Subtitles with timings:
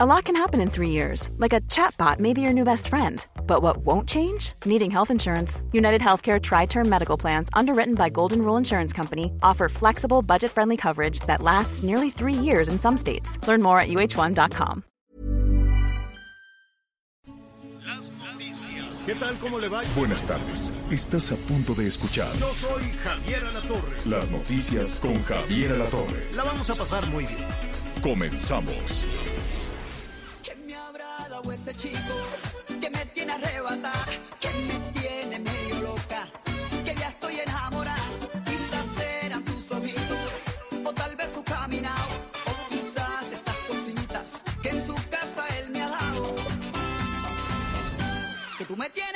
[0.00, 2.86] A lot can happen in three years, like a chatbot may be your new best
[2.86, 3.26] friend.
[3.48, 4.52] But what won't change?
[4.64, 5.60] Needing health insurance.
[5.72, 10.52] United Healthcare Tri Term Medical Plans, underwritten by Golden Rule Insurance Company, offer flexible, budget
[10.52, 13.44] friendly coverage that lasts nearly three years in some states.
[13.48, 14.84] Learn more at uh1.com.
[19.04, 19.34] ¿Qué tal?
[19.40, 19.82] ¿Cómo le va?
[19.96, 20.72] Buenas tardes.
[20.92, 23.96] Estás a punto de escuchar Yo soy Javier Alatorre.
[24.04, 26.24] las noticias con Javier Alatorre.
[26.36, 27.46] La vamos a pasar muy bien.
[28.00, 29.06] Comenzamos.
[31.38, 32.14] Dado ese chico
[32.80, 34.06] que me tiene arrebatada,
[34.40, 36.26] que me tiene medio loca,
[36.84, 38.08] que ya estoy enamorada.
[38.44, 38.86] Quizás
[39.22, 40.32] eran sus ojitos,
[40.84, 42.14] o tal vez su caminado,
[42.46, 44.24] o quizás esas cositas
[44.62, 46.34] que en su casa él me ha dado.
[48.58, 49.07] Que tú me tienes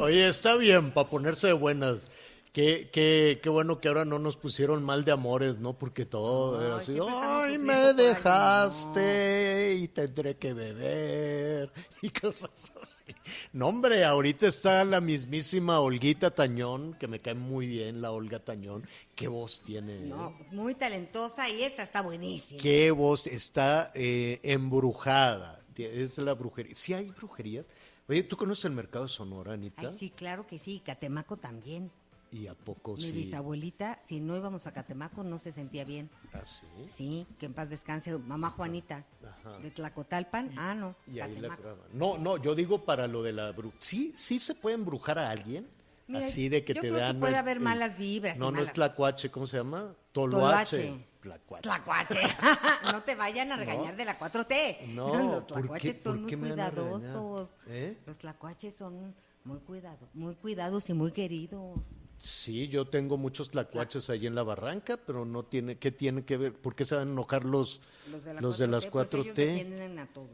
[0.00, 2.08] oye, está bien para ponerse de buenas.
[2.52, 5.78] Qué, qué, qué bueno que ahora no nos pusieron mal de amores, ¿no?
[5.78, 11.70] Porque todo era así, ay, me por alguien", dejaste y tendré que beber
[12.02, 13.14] y cosas así.
[13.52, 18.40] No, hombre, ahorita está la mismísima Olguita Tañón, que me cae muy bien la Olga
[18.40, 18.84] Tañón.
[19.14, 19.98] Qué voz tiene.
[19.98, 20.06] ¿eh?
[20.06, 22.60] No, muy talentosa y esta está buenísima.
[22.60, 25.60] Qué voz está eh, embrujada.
[25.76, 26.74] Es la brujería.
[26.74, 27.68] Sí hay brujerías.
[28.10, 29.82] Oye, ¿tú conoces el mercado de Sonora, Anita?
[29.88, 31.92] Ay, sí, claro que sí, Catemaco también.
[32.32, 33.12] ¿Y a poco Mi sí?
[33.12, 36.10] bisabuelita, si no íbamos a Catemaco, no se sentía bien.
[36.32, 36.66] ¿Ah, sí?
[36.88, 38.16] Sí, que en paz descanse.
[38.18, 39.58] Mamá Juanita, Ajá.
[39.58, 40.52] de Tlacotalpan.
[40.56, 41.56] Ah, no, Y ahí la.
[41.92, 45.30] No, no, yo digo para lo de la bru- Sí, sí se puede embrujar a
[45.30, 45.68] alguien.
[46.08, 47.20] Mira, así de que yo te creo que dan.
[47.20, 49.94] puede el- haber malas vibras y No, no es malas- tlacuache, ¿cómo se llama?
[50.12, 50.76] Toloache.
[50.78, 51.06] Toloache.
[51.20, 51.62] Tlacuache.
[51.62, 52.20] Tlacuache.
[52.84, 54.86] no te vayan a regañar de la 4T.
[54.94, 57.48] No, Los ¿por tlacuaches qué- son muy cuidadosos.
[57.66, 57.96] ¿Eh?
[58.06, 61.78] Los tlacuaches son muy cuidados, muy cuidados y muy queridos.
[62.22, 66.36] Sí, yo tengo muchos tlacuaches ahí en la barranca, pero no tiene, ¿qué tiene que
[66.36, 66.52] ver?
[66.54, 67.80] ¿Por qué se van a enojar los,
[68.10, 69.20] Los de, la los de 4T, las pues 4T?
[69.22, 70.28] ellos defienden a todos.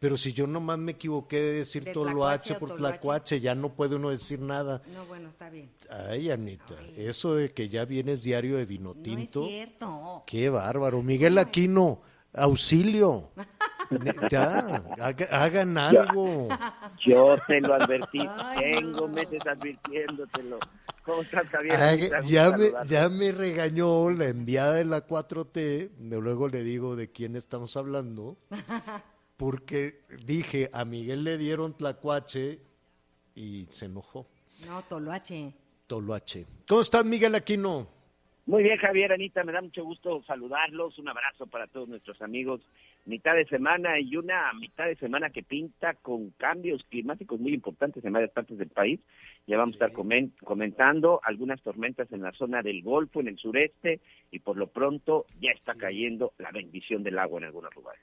[0.00, 3.96] Pero si yo nomás me equivoqué de decir De toloache por tlacuache, ya no puede
[3.96, 4.80] uno decir nada.
[4.94, 5.70] No, bueno, está bien.
[5.90, 6.94] Ay, Anita, Ay.
[7.06, 9.42] eso de que ya vienes diario de vino No tinto.
[9.44, 10.24] es cierto.
[10.26, 11.02] Qué bárbaro.
[11.02, 12.00] Miguel Aquino,
[12.34, 13.30] auxilio.
[14.30, 16.46] Ya, haga- hagan algo.
[17.04, 19.08] Yo te lo advertí, Ay, tengo no.
[19.08, 20.60] meses advirtiéndotelo.
[21.04, 21.74] ¿Cómo estás, Javier?
[21.74, 26.94] Haga- ya, me, ya me regañó la enviada de la 4T, de luego le digo
[26.94, 28.36] de quién estamos hablando,
[29.40, 32.58] porque dije, a Miguel le dieron tlacuache
[33.34, 34.26] y se enojó.
[34.66, 35.54] No, Toloache.
[35.86, 36.44] Toloache.
[36.68, 37.88] ¿Cómo estás, Miguel Aquino?
[38.44, 40.98] Muy bien, Javier, Anita, me da mucho gusto saludarlos.
[40.98, 42.60] Un abrazo para todos nuestros amigos.
[43.06, 48.04] Mitad de semana y una mitad de semana que pinta con cambios climáticos muy importantes
[48.04, 49.00] en varias partes del país.
[49.46, 53.38] Ya vamos a estar comen- comentando algunas tormentas en la zona del Golfo, en el
[53.38, 54.00] sureste,
[54.30, 58.02] y por lo pronto ya está cayendo la bendición del agua en algunos lugares.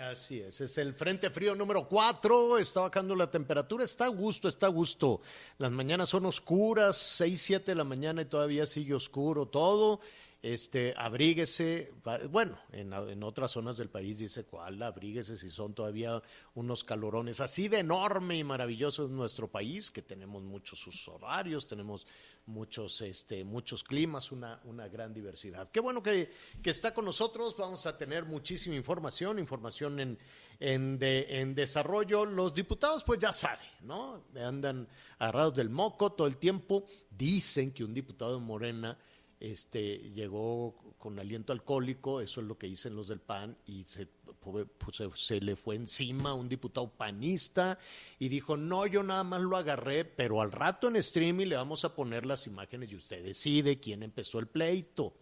[0.00, 4.48] Así es, es el Frente Frío número 4, está bajando la temperatura, está a gusto,
[4.48, 5.20] está a gusto.
[5.58, 10.00] Las mañanas son oscuras, 6, 7 de la mañana y todavía sigue oscuro todo.
[10.42, 11.92] Este, abríguese,
[12.30, 16.20] bueno, en, otras zonas del país dice cuál, abríguese si son todavía
[16.56, 17.40] unos calorones.
[17.40, 22.08] Así de enorme y maravilloso es nuestro país, que tenemos muchos usos horarios, tenemos
[22.46, 25.70] muchos, este, muchos climas, una, una gran diversidad.
[25.70, 30.18] Qué bueno que, que está con nosotros, vamos a tener muchísima información, información en,
[30.58, 32.24] en, en desarrollo.
[32.24, 34.24] Los diputados, pues ya saben, ¿no?
[34.34, 34.88] Andan
[35.20, 36.84] agarrados del moco todo el tiempo.
[37.08, 38.98] Dicen que un diputado de Morena
[39.42, 44.06] este, llegó con aliento alcohólico, eso es lo que dicen los del PAN, y se,
[44.38, 47.76] pues, se, se le fue encima un diputado panista
[48.20, 51.84] y dijo, no, yo nada más lo agarré, pero al rato en streaming le vamos
[51.84, 55.14] a poner las imágenes y usted decide quién empezó el pleito.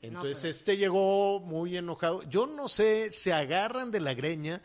[0.00, 2.22] Entonces pero- este llegó muy enojado.
[2.22, 4.62] Yo no sé, se agarran de la greña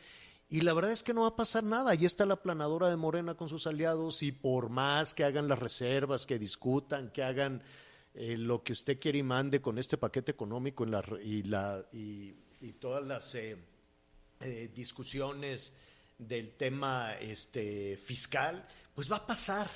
[0.50, 1.92] y la verdad es que no va a pasar nada.
[1.92, 5.60] Ahí está la planadora de Morena con sus aliados y por más que hagan las
[5.60, 7.62] reservas, que discutan, que hagan
[8.20, 11.86] eh, lo que usted quiere y mande con este paquete económico en la, y, la,
[11.94, 13.56] y, y todas las eh,
[14.42, 15.74] eh, discusiones
[16.18, 19.70] del tema este, fiscal, pues va a pasar.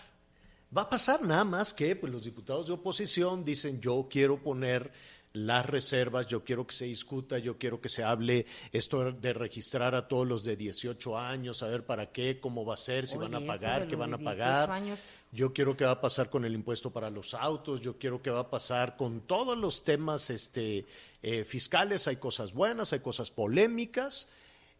[0.75, 4.91] Va a pasar nada más que pues, los diputados de oposición dicen yo quiero poner
[5.33, 9.95] las reservas, yo quiero que se discuta, yo quiero que se hable esto de registrar
[9.95, 13.29] a todos los de 18 años, saber para qué, cómo va a ser, si Oye,
[13.29, 14.71] van a pagar, qué van a 18 pagar.
[14.71, 14.99] años.
[15.31, 18.29] Yo quiero que va a pasar con el impuesto para los autos, yo quiero que
[18.29, 20.85] va a pasar con todos los temas este,
[21.23, 24.27] eh, fiscales, hay cosas buenas, hay cosas polémicas.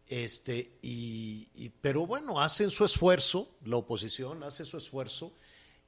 [0.08, 5.32] Este, y, pero bueno, hacen su esfuerzo, la oposición hace su esfuerzo.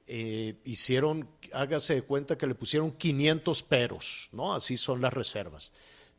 [0.07, 4.53] eh, hicieron, hágase de cuenta que le pusieron 500 peros, ¿no?
[4.53, 5.71] Así son las reservas.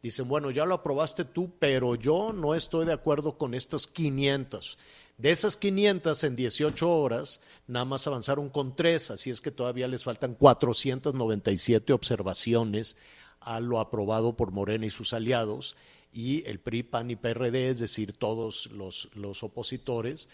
[0.03, 4.79] Dicen, bueno, ya lo aprobaste tú, pero yo no estoy de acuerdo con estos 500.
[5.19, 9.89] De esas 500 en 18 horas, nada más avanzaron con tres, así es que todavía
[9.89, 12.97] les faltan 497 observaciones
[13.41, 15.77] a lo aprobado por Morena y sus aliados
[16.13, 20.29] y el PRI, PAN y PRD, es decir, todos los, los opositores,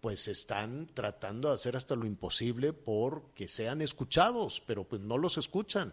[0.00, 5.18] pues están tratando de hacer hasta lo imposible por que sean escuchados, pero pues no
[5.18, 5.92] los escuchan.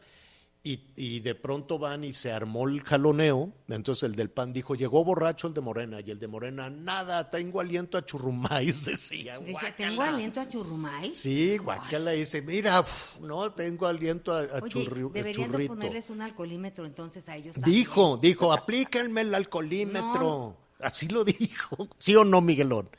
[0.61, 4.75] Y, y de pronto van y se armó el jaloneo, entonces el del PAN dijo,
[4.75, 9.39] llegó borracho el de Morena, y el de Morena, nada, tengo aliento a churrumais, decía.
[9.77, 11.15] ¿tengo aliento a churrumay?
[11.15, 15.53] Sí, guacala dice, mira, uf, no, tengo aliento a, a Oye, churri- a deberían de
[15.53, 15.73] churrito.
[15.75, 17.77] ponerles un alcoholímetro entonces a ellos también.
[17.77, 20.57] Dijo, dijo, aplíquenme el alcoholímetro.
[20.81, 21.87] Así lo dijo.
[21.97, 22.89] ¿Sí o no, Miguelón?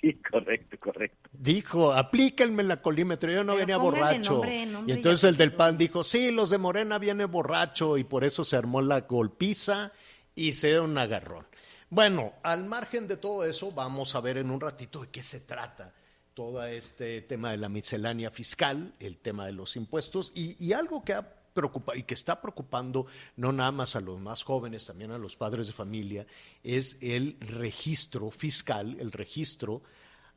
[0.00, 1.28] Sí, correcto, correcto.
[1.32, 4.32] Dijo, aplíquenme el alcoholímetro, yo no Pero venía borracho.
[4.32, 5.52] nombre, nombre y entonces el del.
[5.52, 9.92] PAN dijo, sí, los de Morena vienen borracho y por eso se armó la golpiza
[10.34, 11.46] y se dio un agarrón.
[11.88, 15.40] Bueno, al margen de todo eso, vamos a ver en un ratito de qué se
[15.40, 15.92] trata
[16.34, 21.04] todo este tema de la miscelánea fiscal, el tema de los impuestos y, y algo
[21.04, 23.06] que ha preocupa y que está preocupando
[23.36, 26.26] no nada más a los más jóvenes, también a los padres de familia,
[26.62, 29.82] es el registro fiscal, el registro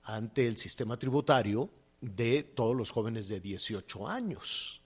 [0.03, 1.69] ante el sistema tributario
[2.01, 4.81] de todos los jóvenes de 18 años.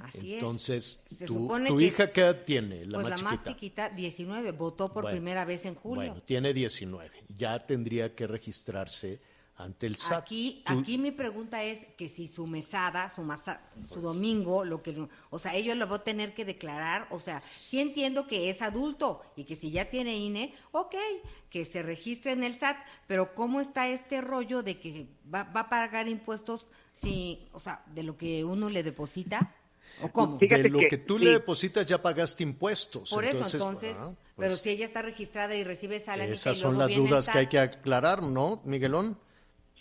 [0.00, 0.34] Así es.
[0.34, 3.34] Entonces, Se tu, tu que- hija qué edad tiene, la pues más la chiquita.
[3.34, 6.06] más chiquita, 19, votó por Bueno, primera vez en julio.
[6.12, 7.10] Bueno, tiene 19.
[7.36, 9.20] Ya tendría que registrarse
[9.62, 10.18] ante el SAT.
[10.22, 13.60] Aquí, Tú- aquí mi pregunta es que si su mesada, su masa,
[13.92, 17.42] su domingo, lo que, o sea, ellos lo van a tener que declarar, o sea,
[17.64, 20.94] sí entiendo que es adulto y que si ya tiene INE, ok,
[21.50, 22.76] que se registre en el SAT,
[23.06, 27.82] pero ¿cómo está este rollo de que va, va a pagar impuestos si, o sea,
[27.94, 29.54] de lo que uno le deposita?
[30.00, 30.38] ¿O cómo?
[30.38, 31.24] Fíjate de lo que, que- tú sí.
[31.24, 33.10] le depositas ya pagaste impuestos.
[33.10, 36.56] Por eso, entonces, entonces, ah, pero pues, si ella está registrada y recibe salario esas
[36.56, 39.18] y son luego las viene el dudas que hay que aclarar, ¿no, Miguelón?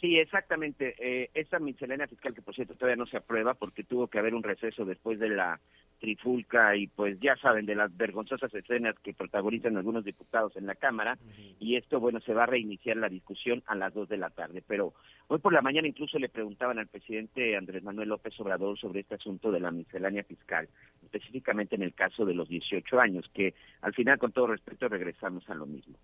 [0.02, 0.96] Sí, exactamente.
[0.98, 4.34] Eh, esa miscelánea fiscal que por cierto todavía no se aprueba porque tuvo que haber
[4.34, 5.60] un receso después de la
[6.00, 10.74] trifulca y pues ya saben de las vergonzosas escenas que protagonizan algunos diputados en la
[10.74, 11.20] Cámara
[11.60, 14.64] y esto bueno se va a reiniciar la discusión a las dos de la tarde.
[14.66, 14.96] Pero
[15.28, 19.14] hoy por la mañana incluso le preguntaban al presidente Andrés Manuel López Obrador sobre este
[19.14, 20.68] asunto de la miscelánea fiscal,
[21.04, 25.48] específicamente en el caso de los 18 años, que al final con todo respeto regresamos
[25.48, 25.96] a lo mismo.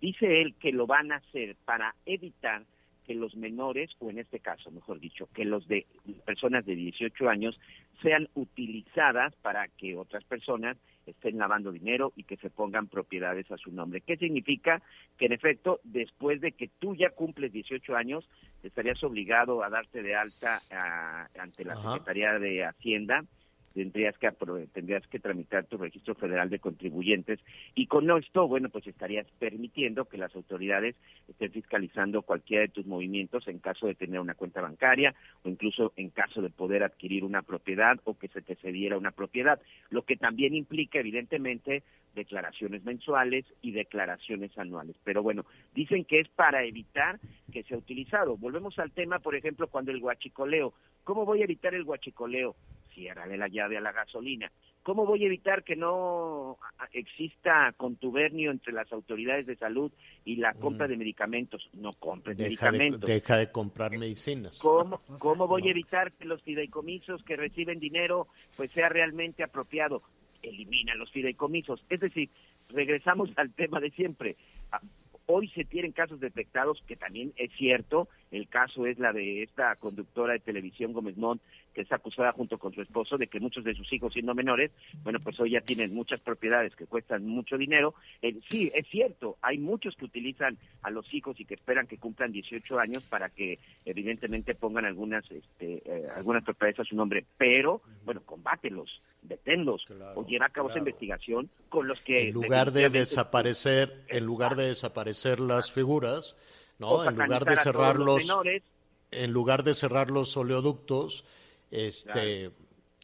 [0.00, 2.62] Dice él que lo van a hacer para evitar
[3.06, 5.86] que los menores, o en este caso, mejor dicho, que los de
[6.24, 7.58] personas de 18 años
[8.02, 10.76] sean utilizadas para que otras personas
[11.06, 14.00] estén lavando dinero y que se pongan propiedades a su nombre.
[14.00, 14.82] ¿Qué significa?
[15.18, 18.28] Que en efecto, después de que tú ya cumples 18 años,
[18.62, 21.94] estarías obligado a darte de alta ah, ante la Ajá.
[21.94, 23.24] Secretaría de Hacienda,
[23.72, 24.30] tendrías que
[24.72, 27.40] tendrías que tramitar tu registro federal de contribuyentes
[27.74, 30.96] y con esto, bueno, pues estarías permitiendo que las autoridades
[31.28, 35.92] estén fiscalizando cualquiera de tus movimientos en caso de tener una cuenta bancaria o incluso
[35.96, 39.60] en caso de poder adquirir una propiedad o que se te cediera una propiedad,
[39.90, 41.82] lo que también implica evidentemente
[42.14, 44.96] declaraciones mensuales y declaraciones anuales.
[45.04, 45.44] Pero bueno,
[45.74, 47.18] dicen que es para evitar
[47.52, 48.36] que sea utilizado.
[48.36, 50.74] Volvemos al tema, por ejemplo, cuando el huachicoleo.
[51.04, 52.54] ¿Cómo voy a evitar el huachicoleo?
[52.94, 54.50] Ciérrale la llave a la gasolina.
[54.82, 56.58] ¿Cómo voy a evitar que no
[56.92, 59.92] exista contubernio entre las autoridades de salud
[60.24, 61.68] y la compra de medicamentos?
[61.74, 63.08] No compres Deja de, medicamentos.
[63.08, 64.58] deja de comprar medicinas.
[64.60, 65.68] ¿Cómo, cómo voy no.
[65.68, 70.02] a evitar que los fideicomisos que reciben dinero pues sea realmente apropiado?
[70.42, 71.84] Elimina los fideicomisos.
[71.88, 72.28] Es decir,
[72.68, 74.36] regresamos al tema de siempre.
[74.72, 74.80] Ah,
[75.26, 78.08] Hoy se tienen casos detectados, que también es cierto.
[78.32, 81.40] El caso es la de esta conductora de televisión, Gómez Mont,
[81.74, 84.70] que es acusada junto con su esposo de que muchos de sus hijos, siendo menores,
[85.02, 87.94] bueno, pues hoy ya tienen muchas propiedades que cuestan mucho dinero.
[88.20, 91.98] Eh, sí, es cierto, hay muchos que utilizan a los hijos y que esperan que
[91.98, 97.24] cumplan 18 años para que evidentemente pongan algunas este, eh, algunas propiedades a su nombre,
[97.36, 102.34] pero bueno, combátelos, deténlos Claro, o lleva a cabo esa investigación con los que en
[102.34, 106.36] lugar de desaparecer, en lugar de desaparecer las figuras,
[106.78, 107.04] ¿no?
[107.04, 108.62] En lugar de cerrar los los, menores,
[109.10, 111.24] en lugar de cerrar los oleoductos,
[111.70, 112.50] este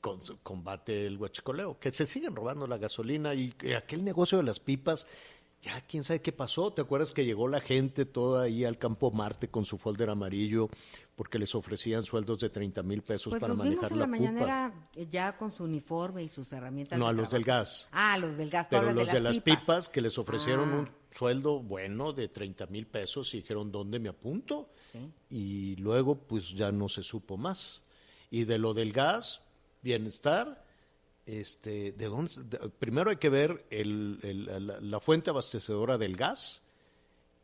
[0.00, 4.44] con- combate el huachicoleo, que se siguen robando la gasolina y que aquel negocio de
[4.44, 5.06] las pipas,
[5.60, 6.72] ya quién sabe qué pasó.
[6.72, 10.68] ¿Te acuerdas que llegó la gente toda ahí al campo Marte con su folder amarillo
[11.16, 14.04] porque les ofrecían sueldos de 30 mil pesos Pues para los vimos manejar en la,
[14.04, 16.96] la mañanera eh, ya con su uniforme y sus herramientas.
[16.96, 17.88] No, de a los del gas.
[17.90, 18.68] Ah, los del gas.
[18.70, 19.88] Pero los de las pipas.
[19.88, 20.76] que les ofrecieron Ah.
[20.78, 24.70] un sueldo bueno de 30 mil pesos y dijeron, ¿dónde me apunto?
[24.92, 25.10] Sí.
[25.30, 27.82] Y luego pues ya no se supo más.
[28.30, 29.42] Y de lo del gas,
[29.82, 30.64] bienestar,
[31.26, 32.32] este, ¿de dónde?
[32.44, 36.62] de- primero hay que ver el- el- la, la fuente abastecedora del gas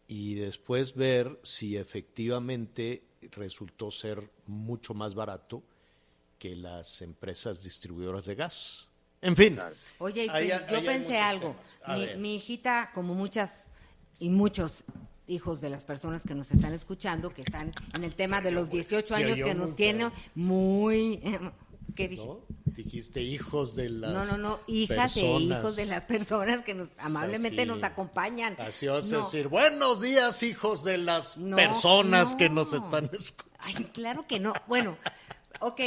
[0.08, 3.02] y después ver si efectivamente
[3.32, 5.62] resultó ser mucho más barato
[6.38, 8.90] que las empresas distribuidoras de gas.
[9.24, 9.58] En fin,
[9.98, 11.56] Oye, Ahí- ahí yo hay pensé algo.
[11.88, 13.64] Mi, mi hijita, como muchas
[14.18, 14.84] y muchos
[15.26, 18.68] hijos de las personas que nos están escuchando, que están en el tema de los
[18.68, 21.20] 18 se años que muy nos tiene muy...
[21.96, 22.24] ¿Qué dije?
[22.26, 22.40] ¿no?
[22.66, 26.88] Dijiste hijos de las No, no, no, hijas e hijos de las personas que nos
[26.98, 27.68] amablemente así.
[27.68, 28.56] nos acompañan.
[28.58, 29.24] Así vas a No.
[29.24, 32.56] decir, buenos días, hijos de las No, personas que no.
[32.64, 33.54] nos están escuchando.
[33.78, 34.52] Ay, claro que no.
[34.66, 34.98] Bueno,
[35.60, 35.80] ok,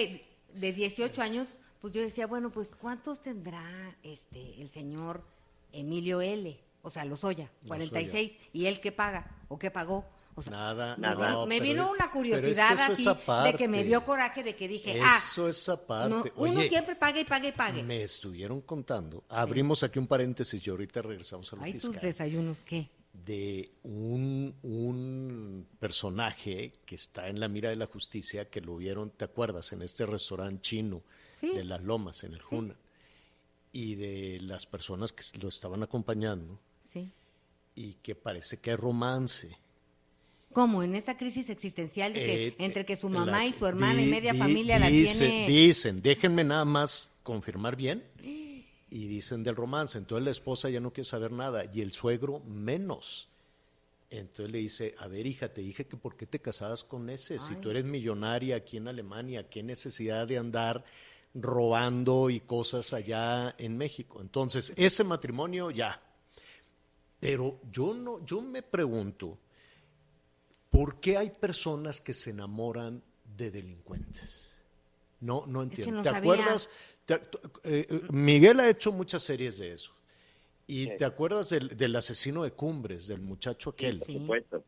[0.54, 1.50] de 18 años,
[1.88, 3.64] pues yo decía, bueno, pues ¿cuántos tendrá
[4.04, 5.24] este el señor
[5.72, 6.60] Emilio L?
[6.82, 8.36] O sea, Lozoya, 46.
[8.54, 9.26] ¿Y él qué paga?
[9.48, 10.06] ¿O qué pagó?
[10.36, 11.46] O sea, Nada, nada.
[11.48, 13.52] me pero- vino una pero es que curiosidad así es aparte.
[13.54, 16.10] de que me dio coraje de que dije, ah, Eso es aparte.
[16.10, 17.84] no, uno Oye, siempre paga y paga y pague.
[17.84, 19.24] me estuvieron contando.
[19.30, 22.02] Abrimos aquí un paréntesis y ahorita regresamos a lo Ay, tus fiscal.
[22.02, 22.90] desayunos, ¿qué?
[23.14, 29.10] de un, un personaje que está en la mira de la justicia, que lo vieron,
[29.10, 29.72] ¿te acuerdas?
[29.74, 31.02] En este restaurante chino
[31.40, 31.50] Sí.
[31.56, 32.76] de Las Lomas, en el Juna.
[33.72, 37.12] Y de las personas que lo estaban acompañando Sí.
[37.76, 39.58] y que parece que hay romance.
[40.54, 40.82] ¿Cómo?
[40.82, 44.02] En esta crisis existencial de que Eh, entre que su la- mamá y su hermana
[44.02, 45.48] y di- media di- familia la tiene...
[45.48, 48.04] Dicen, déjenme nada más confirmar bien.
[48.90, 49.98] Y dicen del romance.
[49.98, 53.28] Entonces la esposa ya no quiere saber nada y el suegro menos.
[54.10, 57.38] Entonces le dice, a ver hija, te dije que por qué te casabas con ese.
[57.38, 60.86] Si tú eres millonaria aquí en Alemania, ¿qué necesidad de andar
[61.34, 64.22] robando y cosas allá en México?
[64.22, 66.02] Entonces, ese matrimonio ya.
[67.20, 69.38] Pero yo no, yo me pregunto,
[70.70, 73.02] ¿por qué hay personas que se enamoran
[73.36, 74.52] de delincuentes?
[75.20, 75.96] No, no entiendo.
[75.96, 76.20] no ¿Te sabía.
[76.34, 76.70] acuerdas?
[77.06, 79.94] Te- eh, eh, Miguel ha hecho muchas series de eso.
[80.68, 80.92] ¿Y Sí.
[80.98, 84.00] te acuerdas del, del asesino de Cumbres, del muchacho aquel?
[84.00, 84.14] Por Sí.
[84.20, 84.64] supuesto.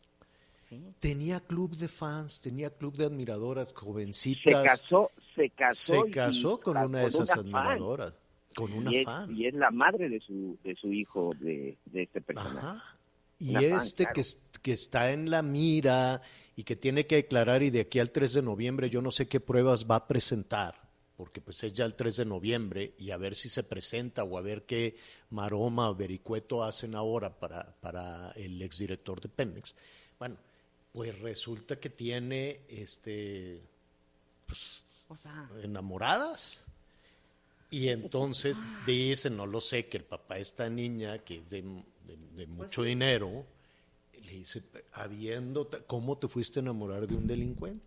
[0.70, 0.84] Sí.
[1.00, 4.64] Tenía club de fans, tenía club de admiradoras, Se jovencitas.
[4.64, 6.06] casó, se casó.
[6.06, 7.40] Se casó con una de esas fan.
[7.40, 8.14] admiradoras.
[8.56, 9.36] Con una y es, fan.
[9.36, 12.68] y es la madre de su, de su hijo, de, de este personaje.
[12.68, 12.98] Ajá.
[13.40, 14.14] Y Una fan, este claro.
[14.16, 14.22] que,
[14.62, 16.22] que está en la mira
[16.56, 19.28] y que tiene que declarar y de aquí al 3 de noviembre yo no sé
[19.28, 20.76] qué pruebas va a presentar,
[21.16, 24.38] porque pues es ya el 3 de noviembre y a ver si se presenta o
[24.38, 24.98] a ver qué
[25.30, 29.74] maroma o vericueto hacen ahora para, para el exdirector de Pemex.
[30.20, 30.36] Bueno,
[30.94, 33.62] pues resulta que tiene este
[35.08, 36.62] O sea, enamoradas.
[37.72, 41.62] Y entonces dicen, no lo sé, que el papá de esta niña, que es de,
[41.62, 43.46] de- de mucho dinero,
[44.24, 47.86] le dice, habiendo, ¿cómo te fuiste a enamorar de un delincuente?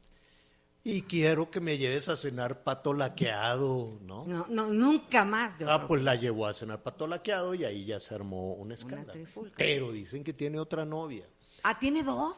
[0.84, 4.24] Y quiero que me lleves a cenar pato laqueado, ¿no?
[4.26, 5.56] no, no, nunca más.
[5.58, 5.88] yo Ah, creo.
[5.88, 9.24] pues la llevó a cenar pato laqueado y ahí ya se armó un escándalo.
[9.56, 11.24] Pero dicen que tiene otra novia.
[11.64, 12.36] Ah, ¿tiene dos?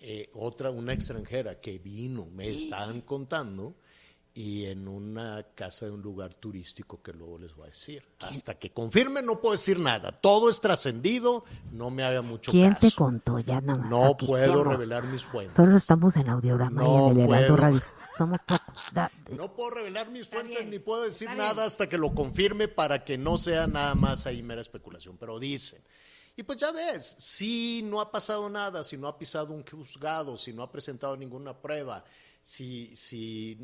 [0.00, 3.74] Eh, otra, una extranjera que vino, me estaban contando,
[4.34, 8.02] y en una casa de un lugar turístico que luego les voy a decir.
[8.20, 10.12] Hasta que confirme no puedo decir nada.
[10.12, 12.86] Todo es trascendido, no me haga mucho ¿Quién caso.
[12.90, 13.38] te contó?
[13.38, 13.90] Ya nada más.
[13.90, 15.54] No aquí puedo revelar mis fuentes.
[15.56, 17.56] Solo estamos en audiograma No y en el.
[17.56, 17.80] Radio.
[18.18, 18.38] Somos.
[18.92, 22.68] Da- No puedo revelar mis fuentes bien, ni puedo decir nada hasta que lo confirme
[22.68, 25.80] para que no sea nada más ahí mera especulación, pero dicen.
[26.36, 30.36] Y pues ya ves, si no ha pasado nada, si no ha pisado un juzgado,
[30.36, 32.04] si no ha presentado ninguna prueba,
[32.42, 33.56] si, si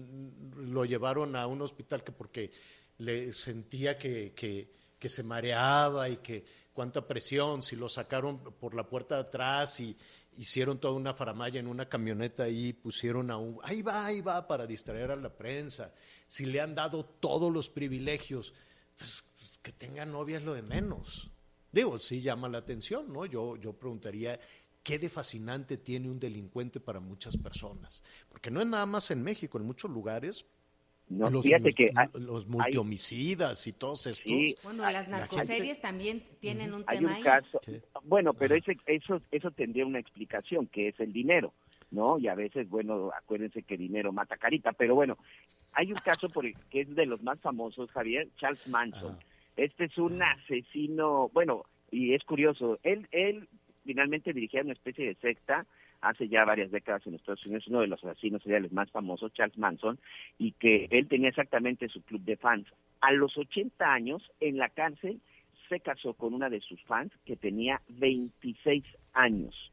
[0.56, 2.50] lo llevaron a un hospital que porque
[2.96, 8.74] le sentía que, que, que se mareaba y que cuánta presión, si lo sacaron por
[8.74, 9.94] la puerta de atrás y
[10.38, 14.48] hicieron toda una faramaya en una camioneta y pusieron a un, ahí va, ahí va,
[14.48, 15.92] para distraer a la prensa,
[16.26, 18.54] si le han dado todos los privilegios,
[18.96, 21.31] pues, pues, que tenga novia es lo de menos.
[21.72, 23.24] Digo, sí llama la atención, ¿no?
[23.26, 24.38] Yo, yo preguntaría,
[24.82, 28.02] ¿qué de fascinante tiene un delincuente para muchas personas?
[28.28, 30.44] Porque no es nada más en México, en muchos lugares,
[31.08, 34.24] No, los, fíjate que hay- los hay- multihomicidas y todos estos.
[34.24, 37.22] Sí, Bueno, las la narcoseries también tienen un hay tema un ahí.
[37.22, 37.60] caso.
[38.04, 41.54] Bueno, pero ese, eso, eso tendría una explicación, que es el dinero,
[41.90, 42.18] ¿no?
[42.18, 45.16] Y a veces, bueno, acuérdense que dinero mata carita, pero bueno,
[45.72, 49.12] hay un caso por el- que es de los más famosos, Javier, Charles Manson.
[49.12, 49.26] Ajá.
[49.56, 53.48] Este es un asesino, bueno, y es curioso, él, él
[53.84, 55.66] finalmente dirigía una especie de secta
[56.00, 59.56] hace ya varias décadas en Estados Unidos, uno de los asesinos seriales más famosos, Charles
[59.56, 59.98] Manson,
[60.36, 62.66] y que él tenía exactamente su club de fans.
[63.00, 65.20] A los 80 años, en la cárcel,
[65.68, 69.72] se casó con una de sus fans que tenía 26 años.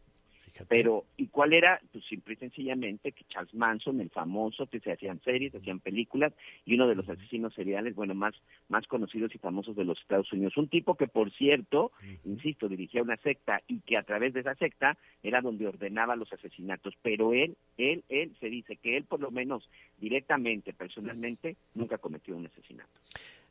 [0.60, 0.76] Fíjate.
[0.76, 1.80] Pero, ¿y cuál era?
[1.92, 5.80] Pues simple y sencillamente que Charles Manson, el famoso, que se hacían series, se hacían
[5.80, 6.34] películas,
[6.66, 8.36] y uno de los asesinos seriales, bueno, más,
[8.68, 10.58] más conocidos y famosos de los Estados Unidos.
[10.58, 11.94] Un tipo que, por cierto,
[12.26, 16.32] insisto, dirigía una secta y que a través de esa secta era donde ordenaba los
[16.34, 16.94] asesinatos.
[17.02, 22.36] Pero él, él, él, se dice que él, por lo menos directamente, personalmente, nunca cometió
[22.36, 23.00] un asesinato.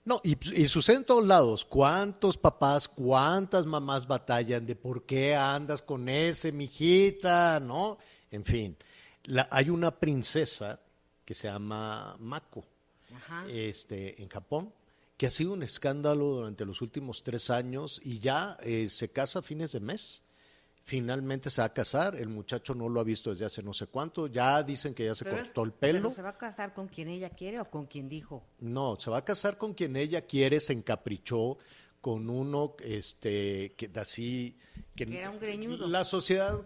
[0.04, 1.64] No, y, y sucede en todos lados.
[1.64, 7.60] ¿Cuántos papás, cuántas mamás batallan de por qué andas con ese, mijita?
[7.60, 7.98] ¿No?
[8.30, 8.76] En fin,
[9.24, 10.80] la- hay una princesa
[11.24, 12.64] que se llama Mako,
[13.14, 13.44] Ajá.
[13.48, 14.72] este, en Japón,
[15.18, 19.40] que ha sido un escándalo durante los últimos tres años y ya eh, se casa
[19.40, 20.22] a fines de mes.
[20.88, 23.88] Finalmente se va a casar, el muchacho no lo ha visto desde hace no sé
[23.88, 26.14] cuánto, ya dicen que ya se Pero cortó el pero pelo.
[26.14, 28.42] ¿Se va a casar con quien ella quiere o con quien dijo?
[28.60, 31.58] No, se va a casar con quien ella quiere, se encaprichó
[32.00, 34.56] con uno este que así
[34.96, 35.86] que Que era un greñudo.
[35.88, 36.64] La sociedad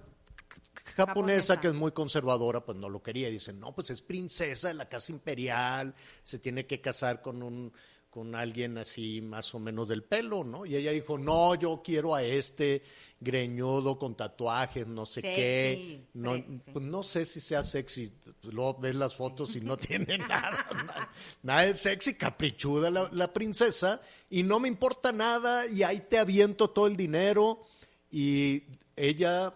[0.94, 1.60] japonesa, Japonesa.
[1.60, 3.28] que es muy conservadora, pues no lo quería.
[3.28, 7.72] Dicen, no, pues es princesa de la casa imperial, se tiene que casar con un
[8.12, 10.66] con alguien así más o menos del pelo, ¿no?
[10.66, 12.82] Y ella dijo, no, yo quiero a este
[13.18, 16.04] greñudo con tatuajes, no sé Sexy, qué.
[16.12, 16.34] No,
[16.74, 18.12] pues no sé si sea sexy.
[18.42, 20.66] Luego ves las fotos y no tiene nada.
[20.74, 21.10] Nada,
[21.42, 24.02] nada de sexy, caprichuda la, la princesa.
[24.28, 27.62] Y no me importa nada y ahí te aviento todo el dinero.
[28.10, 28.64] Y
[28.94, 29.54] ella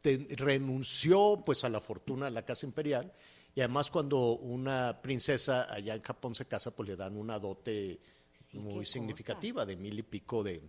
[0.00, 3.12] te- renunció pues a la fortuna de la casa imperial.
[3.54, 8.00] Y además cuando una princesa allá en Japón se casa, pues le dan una dote
[8.50, 10.62] Sí, muy significativa de mil y pico de,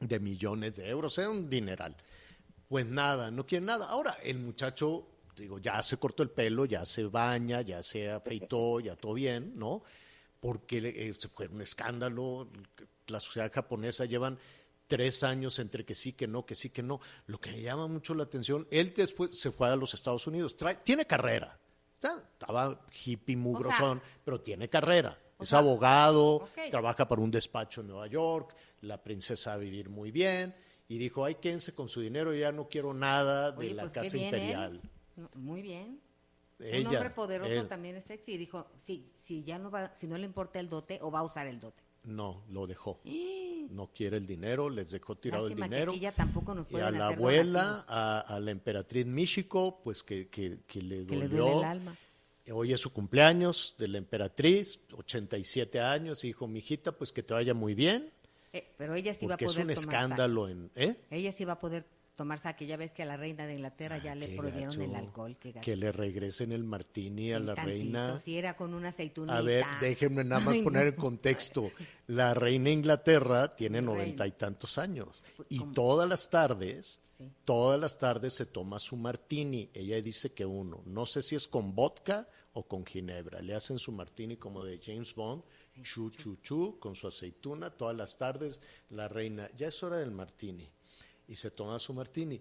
[0.00, 1.96] de millones de euros, era un dineral.
[2.68, 3.86] Pues nada, no quiere nada.
[3.86, 8.78] Ahora, el muchacho, digo, ya se cortó el pelo, ya se baña, ya se afeitó,
[8.80, 9.82] ya todo bien, ¿no?
[10.40, 12.48] Porque eh, fue un escándalo.
[13.08, 14.38] La sociedad japonesa llevan
[14.86, 17.00] tres años entre que sí, que no, que sí, que no.
[17.26, 20.56] Lo que me llama mucho la atención, él después se fue a los Estados Unidos,
[20.56, 21.58] Trae- tiene carrera.
[22.12, 25.18] O Estaba hippie, mugrosón, pero tiene carrera.
[25.40, 29.88] Es sea, abogado, trabaja para un despacho en Nueva York, la princesa va a vivir
[29.88, 30.54] muy bien,
[30.88, 33.92] y dijo, ay, quédense con su dinero, ya no quiero nada de Oye, la pues,
[33.92, 34.26] casa bien, ¿eh?
[34.26, 34.80] imperial.
[35.34, 36.00] Muy bien.
[36.60, 37.68] Ella, un hombre poderoso él.
[37.68, 40.68] también es sexy y dijo, sí, si ya no va, si no le importa el
[40.68, 41.82] dote o va a usar el dote.
[42.04, 43.00] No, lo dejó.
[43.70, 45.92] No quiere el dinero, les dejó tirado Lástima el que dinero.
[45.92, 50.28] aquí ya tampoco nos Y a la abuela, a, a la emperatriz Michiko, pues que,
[50.28, 51.44] que, que le que le dolió.
[51.44, 51.96] duele el alma.
[52.52, 57.32] Hoy es su cumpleaños de la emperatriz, 87 años, y dijo, mijita, pues que te
[57.32, 58.10] vaya muy bien,
[58.52, 60.70] Eh, pero ella sí va a porque es poder un tomar escándalo en...
[60.76, 60.96] ¿eh?
[61.10, 62.66] Ella sí va a poder tomar sake.
[62.66, 65.36] Ya ves que a la reina de Inglaterra ya le Qué prohibieron el alcohol.
[65.38, 65.64] Qué gacho.
[65.64, 68.20] Que le regresen el martini a Sí, la tantito, reina.
[68.20, 69.36] Si era con una aceitunita.
[69.36, 70.88] A ver, déjenme nada más Ay, poner no.
[70.90, 71.70] en contexto.
[72.06, 75.72] La reina de Inglaterra tiene noventa y tantos años y ¿Cómo?
[75.72, 77.30] todas las tardes, Sí.
[77.44, 79.70] todas las tardes se toma su martini.
[79.72, 83.40] Ella dice que uno, no sé si es con vodka o con ginebra.
[83.40, 85.42] Le hacen su martini como de James Bond,
[85.82, 87.70] chu chu chu, con su aceituna.
[87.70, 90.68] Todas las tardes la reina, ya es hora del martini
[91.28, 92.40] y se toma su martini.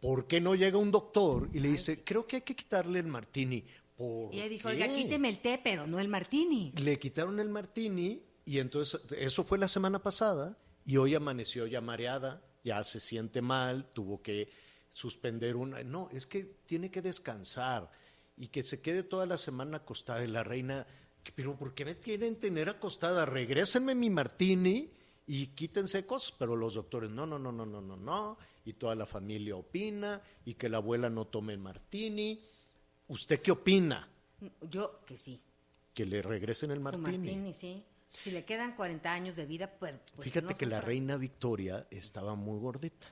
[0.00, 3.06] ¿Por qué no llega un doctor y le dice, creo que hay que quitarle el
[3.06, 3.64] martini?
[3.96, 6.72] ¿Por Y ella dijo, oiga, quíteme el té, pero no el martini.
[6.72, 11.80] Le quitaron el martini y entonces eso fue la semana pasada y hoy amaneció ya
[11.80, 14.48] mareada, ya se siente mal, tuvo que
[14.90, 15.82] suspender una...
[15.84, 17.90] No, es que tiene que descansar
[18.36, 20.84] y que se quede toda la semana acostada y la reina,
[21.36, 23.24] pero ¿por qué me tienen tener acostada?
[23.24, 24.90] Regrésenme mi martini
[25.26, 28.94] y quítense cosas, pero los doctores, no, no, no, no, no, no, no, y toda
[28.94, 32.40] la familia opina y que la abuela no tome el martini.
[33.08, 34.08] ¿Usted qué opina?
[34.62, 35.40] Yo que sí.
[35.94, 37.18] Que le regresen el martini.
[37.18, 37.84] martini, sí.
[38.10, 39.94] Si le quedan 40 años de vida, pues...
[40.14, 43.06] pues Fíjate no que la reina Victoria estaba muy gordita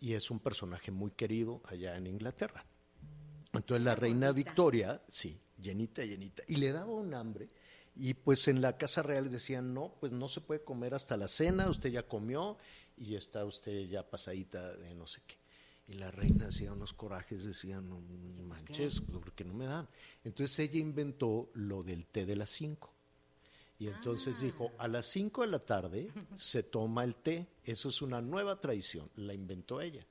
[0.00, 2.64] y es un personaje muy querido allá en Inglaterra.
[3.52, 4.32] Entonces la reina.
[4.32, 7.48] Victoria, sí, llenita, llenita, y le daba un hambre.
[7.94, 11.28] Y pues en la casa real decían, no, pues no se puede comer hasta la
[11.28, 12.56] cena, usted ya comió
[12.96, 15.36] y está usted ya pasadita de no sé qué.
[15.88, 18.00] Y la reina hacía unos corajes, decía, no
[18.46, 19.88] manches, ¿por qué no me dan?
[20.24, 22.94] Entonces ella inventó lo del té de las cinco.
[23.82, 27.48] Y entonces dijo, a las 5 de la tarde se toma el té.
[27.64, 30.06] Eso es una nueva tradición, la inventó ella.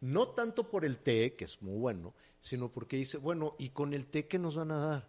[0.00, 3.92] No tanto por el té, que es muy bueno, sino porque dice, bueno, ¿y con
[3.92, 5.08] el té qué nos van a dar?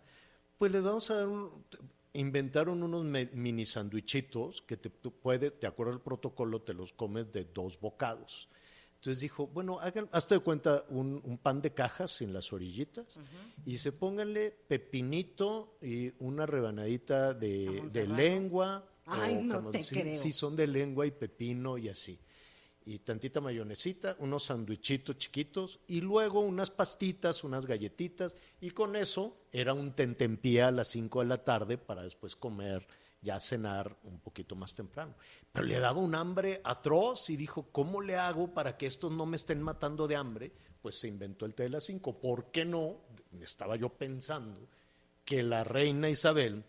[0.58, 1.66] Pues les vamos a dar un...
[2.14, 7.46] Inventaron unos mini sandwichitos que te, puede, de acuerdo al protocolo, te los comes de
[7.46, 8.50] dos bocados.
[8.96, 13.18] Entonces dijo, bueno, hagan, hazte de cuenta un, un pan de cajas sin las orillitas
[13.66, 20.14] y se pónganle pepinito y una rebanadita de, lengua, Ay, o no te sí, creo.
[20.14, 22.20] sí, son de lengua y pepino y así.
[22.84, 29.38] Y tantita mayonesita, unos sandwichitos chiquitos y luego unas pastitas, unas galletitas y con eso
[29.52, 32.88] era un tentempié a las 5 de la tarde para después comer,
[33.22, 35.14] ya cenar un poquito más temprano.
[35.52, 39.28] Pero le daba un hambre atroz y dijo, ¿cómo le hago para que estos no
[39.28, 40.52] me estén matando de hambre?
[40.82, 42.20] Pues se inventó el té de las 5.
[42.20, 43.02] ¿Por qué no?
[43.40, 44.68] Estaba yo pensando
[45.24, 46.64] que la reina Isabel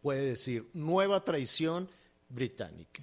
[0.00, 1.90] puede decir nueva traición
[2.28, 3.02] británica.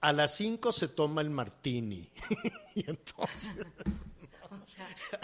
[0.00, 2.08] A las 5 se toma el martini.
[2.74, 3.66] y entonces,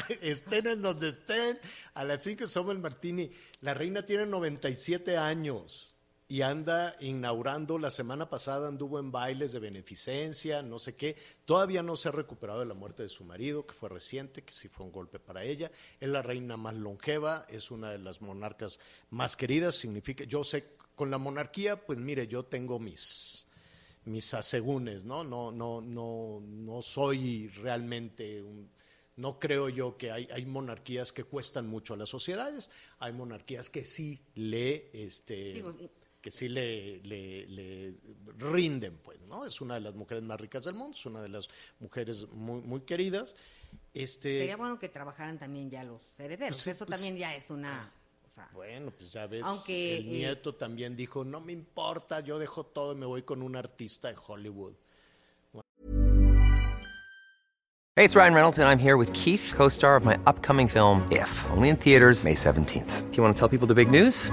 [0.21, 1.59] estén en donde estén,
[1.95, 3.31] a las 5 se toma el martini.
[3.61, 5.95] La reina tiene 97 años
[6.27, 11.17] y anda inaugurando, la semana pasada anduvo en bailes de beneficencia, no sé qué.
[11.45, 14.53] Todavía no se ha recuperado de la muerte de su marido, que fue reciente, que
[14.53, 15.71] sí fue un golpe para ella.
[16.01, 19.77] Es la reina más longeva, es una de las monarcas más queridas.
[19.77, 20.65] Significa, yo sé,
[20.97, 23.47] con la monarquía, pues mire, yo tengo mis
[24.05, 25.25] mis asegúnes, ¿no?
[25.25, 28.71] No, no, no, no soy realmente un,
[29.17, 33.71] no creo yo que hay, hay monarquías que cuestan mucho a las sociedades, hay monarquías
[33.71, 35.75] que sí le, este, Digo,
[36.21, 37.95] que sí le, le, le
[38.39, 39.45] rinden, pues, ¿no?
[39.45, 41.49] Es una de las mujeres más ricas del mundo, es una de las
[41.81, 43.37] mujeres muy, muy queridas.
[43.93, 46.59] Este, Sería bueno que trabajaran también ya los herederos.
[46.59, 47.93] Sí, Eso pues, también ya es una...
[48.35, 52.39] sea, Bueno, pues ya ves, Aunque, el eh, nieto también dijo, no me importa, yo
[52.39, 54.75] dejo todo y me voy con un artista de Hollywood.
[57.97, 61.07] Hey, it's Ryan Reynolds, and I'm here with Keith, co star of my upcoming film,
[61.13, 63.11] If, only in theaters, May 17th.
[63.11, 64.33] Do you want to tell people the big news?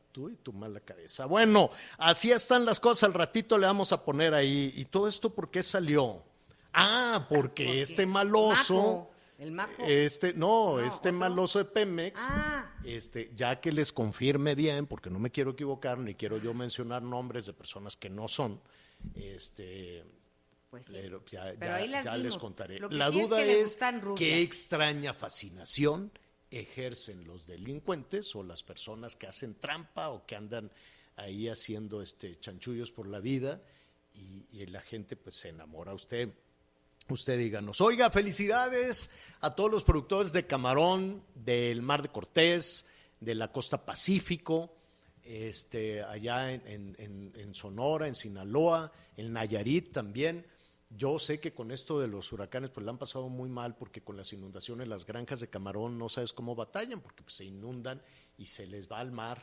[0.21, 1.25] tú y tu mala cabeza.
[1.25, 3.03] Bueno, así están las cosas.
[3.05, 4.71] Al ratito le vamos a poner ahí.
[4.75, 6.23] ¿Y todo esto por qué salió?
[6.73, 9.09] Ah, porque, este maloso.
[9.39, 9.71] El majo.
[9.87, 11.19] Este, no, No, este otro.
[11.19, 12.71] maloso de Pemex, Ah.
[12.83, 17.01] este, ya que les confirme bien, porque no me quiero equivocar, ni quiero yo mencionar
[17.01, 18.61] nombres de personas que no son,
[19.15, 20.03] este,
[20.69, 20.91] Pues sí.
[20.93, 22.79] pero ya, Pero ya- ahí las ya les contaré.
[22.79, 23.77] Que La sí es duda que es,
[24.15, 26.11] qué extraña fascinación
[26.51, 30.71] ejercen los delincuentes o las personas que hacen trampa o que andan
[31.15, 33.61] ahí haciendo este chanchullos por la vida
[34.13, 35.93] y, la gente pues se enamora.
[35.93, 36.29] Usted,
[37.09, 37.81] usted díganos.
[37.81, 42.85] Oiga, felicidades a todos los productores de camarón, del Mar de Cortés,
[43.19, 44.75] de la costa Pacífico,
[45.23, 46.95] este, allá en-
[47.35, 50.45] en Sonora, en Sinaloa, en Nayarit también.
[50.97, 54.01] Yo sé que con esto de los huracanes pues la han pasado muy mal porque
[54.01, 58.01] con las inundaciones las granjas de camarón no sabes cómo batallan porque pues, se inundan
[58.37, 59.41] y se les va al mar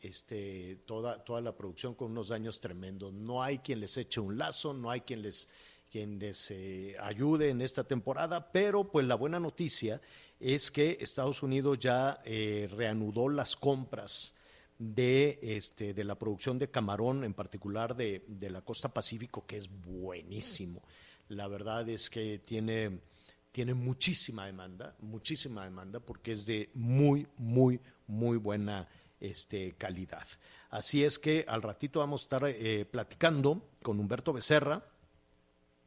[0.00, 3.12] este, toda, toda la producción con unos daños tremendos.
[3.12, 5.48] No hay quien les eche un lazo, no hay quien les,
[5.90, 10.00] quien les eh, ayude en esta temporada, pero pues la buena noticia
[10.38, 14.34] es que Estados Unidos ya eh, reanudó las compras
[14.78, 19.56] de, este, de la producción de camarón, en particular de, de la costa Pacífico, que
[19.56, 20.82] es buenísimo.
[21.28, 23.00] La verdad es que tiene,
[23.52, 28.88] tiene muchísima demanda, muchísima demanda, porque es de muy, muy, muy buena
[29.20, 30.26] este, calidad.
[30.70, 34.84] Así es que al ratito vamos a estar eh, platicando con Humberto Becerra,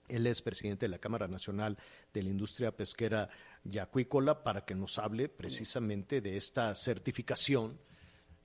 [0.08, 1.78] él es presidente de la Cámara Nacional
[2.14, 3.30] de la Industria Pesquera
[3.70, 7.78] y Acuícola para que nos hable precisamente de esta certificación.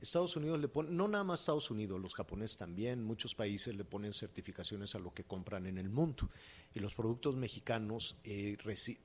[0.02, 3.84] Estados Unidos le pone, no nada más Estados Unidos, los japoneses también, muchos países le
[3.84, 6.28] ponen certificaciones a lo que compran en el mundo.
[6.74, 8.56] Y los productos mexicanos eh,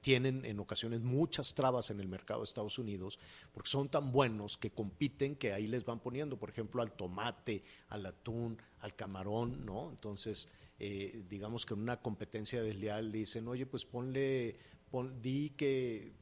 [0.02, 3.20] tienen en ocasiones muchas trabas en el mercado de Estados Unidos
[3.54, 7.64] porque son tan buenos que compiten que ahí les van poniendo, por ejemplo, al tomate,
[7.90, 9.90] al atún, al camarón, ¿no?
[9.92, 10.48] Entonces,
[10.80, 14.58] eh, digamos que en una competencia desleal dicen, oye, pues ponle,
[14.90, 16.14] pon- di que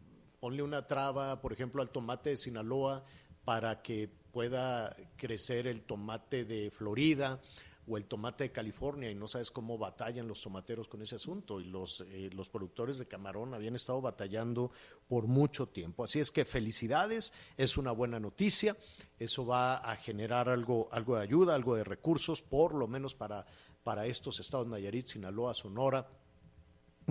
[0.42, 3.06] ponle una traba, por ejemplo, al tomate de Sinaloa
[3.46, 7.40] para que pueda crecer el tomate de Florida
[7.88, 11.62] o el tomate de California y no sabes cómo batallan los tomateros con ese asunto
[11.62, 14.74] y los, eh, los productores de camarón habían estado batallando
[15.08, 16.04] por mucho tiempo.
[16.04, 18.76] Así es que felicidades, es una buena noticia,
[19.18, 23.46] eso va a generar algo, algo de ayuda, algo de recursos, por lo menos para,
[23.86, 26.10] para estos estados Nayarit, Sinaloa, Sonora,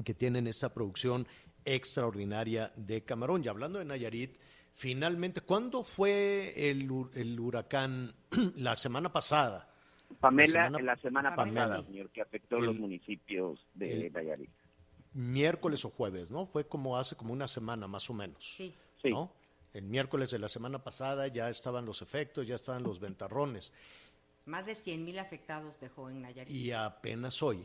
[0.04, 1.26] que tienen esta producción
[1.64, 3.42] extraordinaria de camarón.
[3.42, 4.36] Y hablando de Nayarit,
[4.74, 8.14] finalmente, ¿cuándo fue el, hu- el huracán?
[8.56, 9.68] La semana pasada.
[10.20, 11.62] Pamela, semana- en la semana Pamela.
[11.68, 14.50] pasada, señor, que afectó los municipios de Nayarit.
[15.12, 16.44] Miércoles o jueves, ¿no?
[16.46, 18.54] Fue como hace como una semana más o menos.
[18.56, 18.74] Sí.
[19.02, 19.10] Sí.
[19.10, 19.30] ¿no?
[19.72, 23.72] El miércoles de la semana pasada ya estaban los efectos, ya estaban los ventarrones.
[24.46, 26.52] Más de 100 mil afectados dejó en Nayarit.
[26.54, 27.64] Y apenas hoy,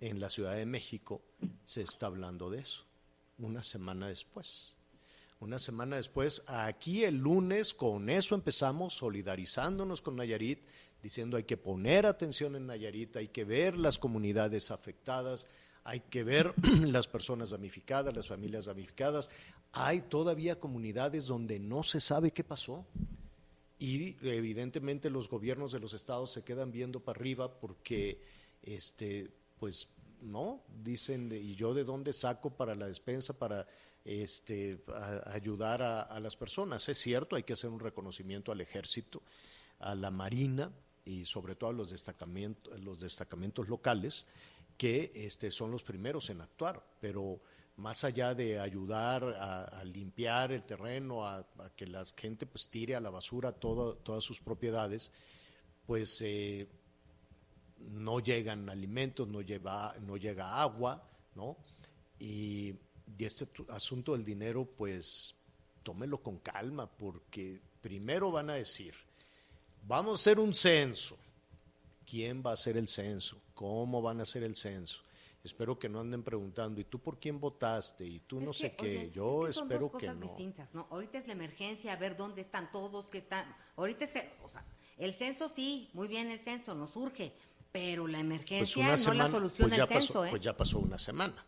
[0.00, 1.20] en la Ciudad de México,
[1.64, 2.84] se está hablando de eso.
[3.38, 4.75] Una semana después.
[5.38, 10.60] Una semana después, aquí el lunes, con eso empezamos, solidarizándonos con Nayarit,
[11.02, 15.46] diciendo hay que poner atención en Nayarit, hay que ver las comunidades afectadas,
[15.84, 19.30] hay que ver las personas damnificadas, las familias damnificadas.
[19.72, 22.86] Hay todavía comunidades donde no se sabe qué pasó.
[23.78, 28.22] Y evidentemente los gobiernos de los estados se quedan viendo para arriba porque,
[28.62, 29.90] este, pues,
[30.22, 33.66] no, dicen, ¿y yo de dónde saco para la despensa, para
[34.06, 34.78] este,
[35.26, 36.88] ayudar a, las personas?
[36.88, 39.22] Es cierto, hay que hacer un reconocimiento al ejército,
[39.80, 40.70] a la marina
[41.04, 44.26] y sobre todo a los destacamentos, los destacamentos locales,
[44.78, 47.40] que este, son los primeros en actuar, pero
[47.76, 52.94] más allá de ayudar a, limpiar el terreno, a, a que la gente pues tire
[52.94, 55.10] a la basura todo- todas sus propiedades,
[55.84, 56.68] pues eh,
[57.78, 61.02] no llegan alimentos, no, lleva, no llega agua,
[61.34, 61.56] ¿no?
[62.18, 62.74] Y,
[63.18, 65.36] y este asunto del dinero, pues
[65.82, 68.94] tómelo con calma, porque primero van a decir,
[69.86, 71.16] vamos a hacer un censo.
[72.04, 73.40] ¿Quién va a hacer el censo?
[73.54, 75.00] ¿Cómo van a hacer el censo?
[75.42, 78.04] Espero que no anden preguntando, ¿y tú por quién votaste?
[78.04, 78.98] ¿Y tú no sé que, qué?
[78.98, 80.26] oye, Yo es que son espero dos que cosas no.
[80.26, 80.86] distintas, ¿no?
[80.90, 83.44] Ahorita es la emergencia, a ver dónde están todos, que están.
[83.76, 84.64] Ahorita es el, o sea,
[84.98, 87.32] el censo sí, muy bien el censo, nos urge,
[87.70, 90.30] pero la Pues emergencia una no semana, la soluciona pues el censo, pasó, ¿eh?
[90.30, 91.44] pues ya pasó una semana.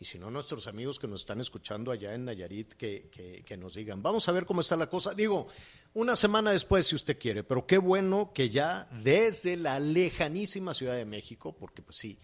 [0.00, 3.56] Y si no, nuestros amigos que nos están escuchando allá en Nayarit, que, que- que
[3.56, 5.12] nos digan, vamos a ver cómo está la cosa.
[5.12, 5.48] Digo,
[5.94, 10.94] una semana después, si usted quiere, pero qué bueno que ya desde la lejanísima Ciudad
[10.94, 12.16] de México, porque pues sí,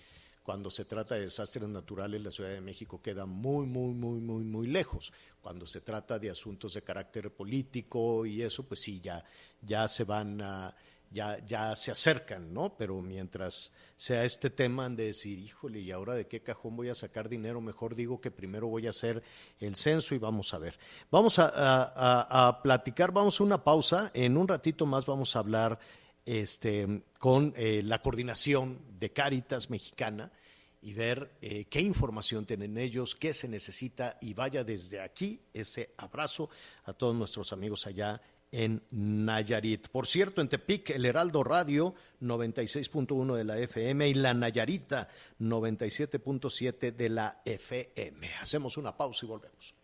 [0.45, 4.45] cuando se trata de desastres naturales, la Ciudad de México queda muy, muy, muy, muy,
[4.45, 5.13] muy lejos.
[5.41, 9.25] Cuando se trata de asuntos de carácter político y eso, pues sí, ya,
[9.63, 10.77] ya se van a,
[11.14, 12.77] ya, se acercan, ¿no?
[12.77, 16.94] Pero mientras sea este tema de decir, híjole, ¿y ahora de qué cajón voy a
[16.94, 17.61] sacar dinero?
[17.61, 19.22] Mejor digo que primero voy a hacer
[19.61, 20.79] el censo y vamos a ver.
[21.11, 24.11] Vamos a platicar, vamos a una pausa.
[24.12, 25.79] En un ratito más vamos a hablar
[26.27, 30.33] este, con eh, la coordinación de Cáritas Mexicana
[30.81, 35.94] y ver eh, qué información tienen ellos, qué se necesita y vaya desde aquí ese
[35.96, 36.50] abrazo
[36.85, 38.20] a todos nuestros amigos allá
[38.55, 39.88] en Nayarit.
[39.88, 45.09] Por cierto, en Tepic, el Heraldo Radio 96.1 de la FM y la Nayarita
[45.40, 48.35] 97.7 de la FM.
[48.40, 49.75] Hacemos una pausa y volvemos.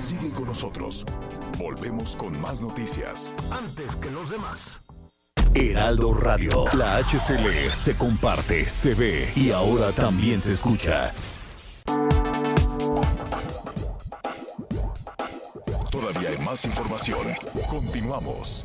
[0.00, 1.04] Sigue con nosotros.
[1.58, 3.34] Volvemos con más noticias.
[3.50, 4.80] Antes que los demás.
[5.54, 6.64] Heraldo Radio.
[6.74, 11.12] La HCL se comparte, se ve y ahora también se escucha.
[16.08, 17.34] Todavía hay más información.
[17.68, 18.64] Continuamos.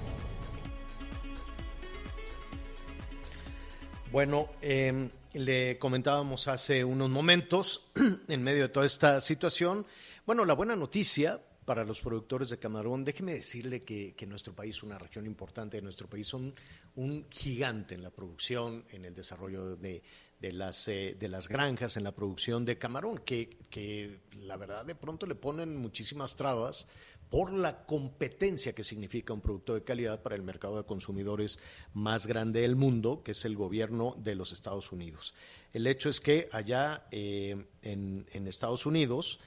[4.13, 7.91] Bueno, eh, le comentábamos hace unos momentos,
[8.29, 9.85] en medio de toda esta situación,
[10.25, 14.81] bueno, la buena noticia para los productores de camarón, déjeme decirle que, que nuestro país
[14.81, 16.55] una región importante, nuestro país son
[16.95, 20.01] un gigante en la producción, en el desarrollo de,
[20.39, 24.85] de las, eh, de las granjas, en la producción de camarón, que, que la verdad
[24.85, 26.87] de pronto le ponen muchísimas trabas
[27.33, 31.57] por la competencia que significa un producto de calidad para el mercado de consumidores
[31.95, 35.33] más grande del mundo, que es el gobierno de los Estados Unidos.
[35.73, 39.39] El hecho es que allá eh, en, Estados Unidos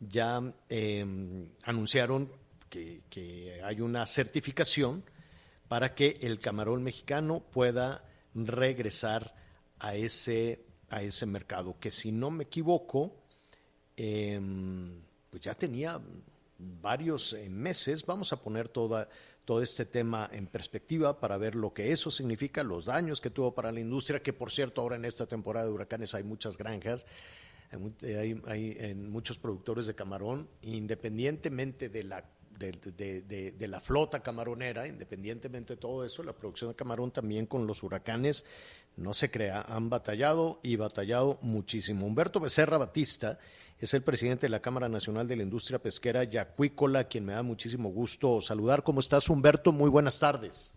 [0.00, 1.04] ya eh,
[1.64, 2.32] anunciaron
[2.70, 5.04] que, hay una certificación
[5.68, 9.34] para que el camarón mexicano pueda regresar
[9.80, 13.14] a ese, a ese mercado, que si no me equivoco,
[13.98, 14.40] eh,
[15.28, 16.00] pues ya tenía
[16.58, 18.04] varios eh, meses.
[18.06, 19.08] Vamos a poner toda,
[19.44, 23.54] todo este tema en perspectiva para ver lo que eso significa, los daños que tuvo
[23.54, 27.06] para la industria, que por cierto ahora en esta temporada de huracanes hay muchas granjas,
[27.70, 32.24] hay, eh, hay- en muchos productores de camarón, independientemente de la
[32.56, 37.66] de- de la flota camaronera, independientemente de todo eso, la producción de camarón también con
[37.66, 38.44] los huracanes,
[38.96, 42.06] no se crea, han batallado y batallado muchísimo.
[42.06, 43.40] Humberto Becerra Batista
[43.80, 47.32] es el presidente de la Cámara Nacional de la Industria Pesquera y Acuícola, quien me
[47.34, 48.82] da muchísimo gusto saludar.
[48.82, 49.72] ¿Cómo estás, Humberto?
[49.72, 50.74] Muy buenas tardes.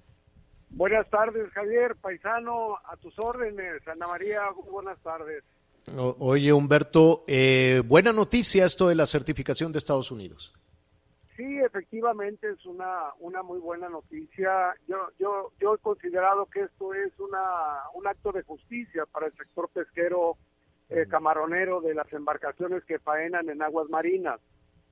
[0.70, 3.88] Buenas tardes, Javier, paisano, a tus órdenes.
[3.88, 5.44] Ana María, buenas tardes.
[5.96, 10.54] O- oye, Humberto, eh, buena noticia esto de la certificación de Estados Unidos.
[11.38, 14.74] sí, efectivamente es una, una muy buena noticia.
[14.88, 17.40] Yo, yo, yo he considerado que esto es una,
[17.94, 20.36] un acto de justicia para el sector pesquero
[20.90, 24.40] eh, camaronero de las embarcaciones que faenan en aguas marinas.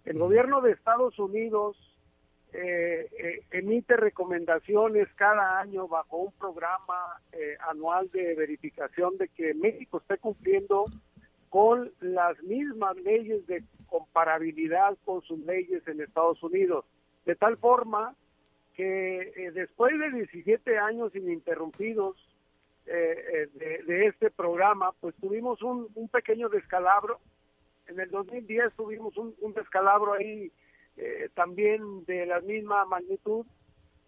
[0.03, 1.77] El gobierno de Estados Unidos
[2.51, 7.21] eh, eh, emite recomendaciones cada año bajo un programa
[7.69, 10.85] anual de verificación de que México esté cumpliendo
[11.49, 16.83] con las mismas leyes de comparabilidad con sus leyes en Estados Unidos,
[17.25, 18.15] de tal forma
[18.75, 22.17] que después de 17 años ininterrumpidos
[22.87, 27.19] eh, eh, de, de este programa, pues tuvimos un, pequeño descalabro.
[27.87, 30.51] En el 2010 tuvimos un, un descalabro ahí
[30.97, 33.45] eh, también de la misma magnitud.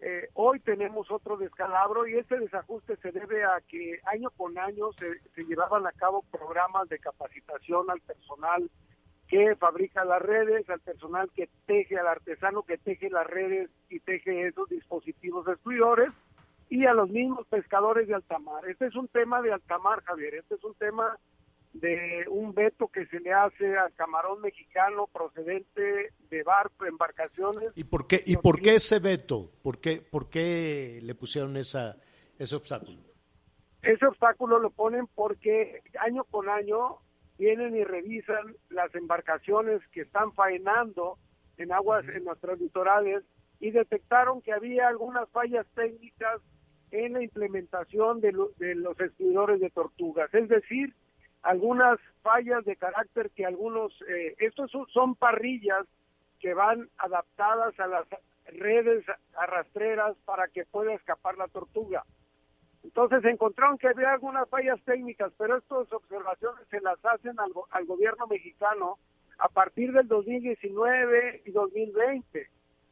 [0.00, 4.92] Eh, hoy tenemos otro descalabro y este desajuste se debe a que año con año
[4.92, 8.70] se, se llevaban a cabo programas de capacitación al personal
[9.26, 13.98] que fabrica las redes, al personal que teje, al artesano que teje las redes y
[14.00, 16.12] teje esos dispositivos destruidores
[16.70, 18.66] y a los mismos pescadores de alta mar.
[18.68, 21.18] Este es un tema de alta mar, Javier, este es un tema
[21.72, 27.72] de un veto que se le hace al camarón mexicano procedente de barco, embarcaciones.
[27.74, 29.52] ¿Y por qué, y por qué ese veto?
[29.62, 31.96] ¿Por qué, por qué le pusieron esa,
[32.38, 32.98] ese obstáculo?
[33.82, 36.98] Ese obstáculo lo ponen porque año con año
[37.38, 41.18] vienen y revisan las embarcaciones que están faenando
[41.56, 43.22] en aguas en nuestros litorales
[43.60, 46.40] y detectaron que había algunas fallas técnicas
[46.90, 50.94] en la implementación de, lo- de los excluidores de tortugas, es decir,
[51.42, 55.86] algunas fallas de carácter que algunos, eh, estos son, parrillas
[56.40, 58.06] que van adaptadas a las
[58.46, 59.04] redes
[59.36, 62.04] arrastreras para que pueda escapar la tortuga.
[62.82, 67.84] Entonces encontraron que había algunas fallas técnicas, pero estas observaciones se las hacen al, al
[67.86, 68.98] gobierno mexicano
[69.38, 72.48] a partir del 2019 y 2020.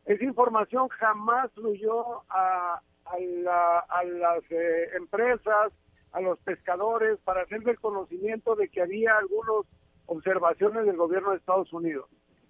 [0.06, 2.80] Esa información jamás fluyó a,
[3.11, 5.73] a la- a las eh, empresas,
[6.12, 9.66] a los pescadores, para hacer el conocimiento de que había algunas
[10.07, 12.09] observaciones del gobierno de Estados Unidos.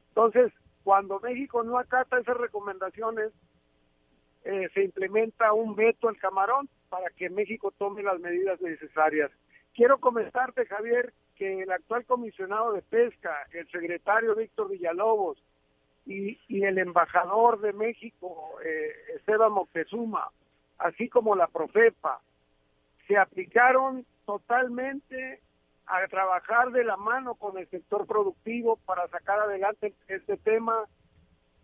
[0.08, 0.52] Entonces,
[0.84, 3.32] cuando México no acata esas recomendaciones,
[4.44, 9.30] eh, se implementa un veto al camarón para que México tome las medidas necesarias.
[9.74, 15.42] Quiero comentarte, Javier, que el actual comisionado de pesca, el secretario Víctor Villalobos
[16.06, 20.30] y, y el embajador de México, eh, Esteban Moctezuma,
[20.78, 22.20] así como la Profepa,
[23.06, 25.40] se aplicaron totalmente
[25.86, 30.84] a trabajar de la mano con el sector productivo para sacar adelante este tema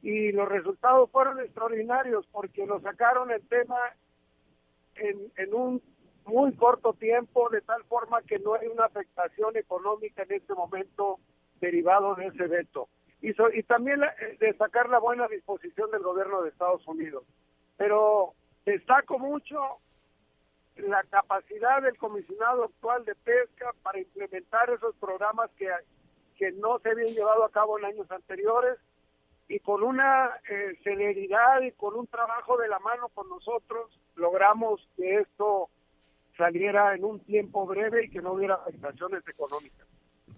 [0.00, 3.78] y los resultados fueron extraordinarios porque lo sacaron el tema
[4.94, 5.82] en, en un
[6.26, 11.18] muy corto tiempo de tal forma que no hay una afectación económica en este momento
[11.60, 12.88] derivado de ese veto.
[13.20, 17.24] Y, so- y también la- eh, destacar la buena disposición del gobierno de Estados Unidos.
[17.76, 19.58] Pero destaco mucho
[20.76, 25.68] la capacidad del comisionado actual de pesca para implementar esos programas que,
[26.36, 28.78] que no se habían llevado a cabo en años anteriores
[29.48, 34.80] y con una eh, celeridad y con un trabajo de la mano con nosotros logramos
[34.96, 35.68] que esto
[36.36, 39.86] saliera en un tiempo breve y que no hubiera afectaciones económicas.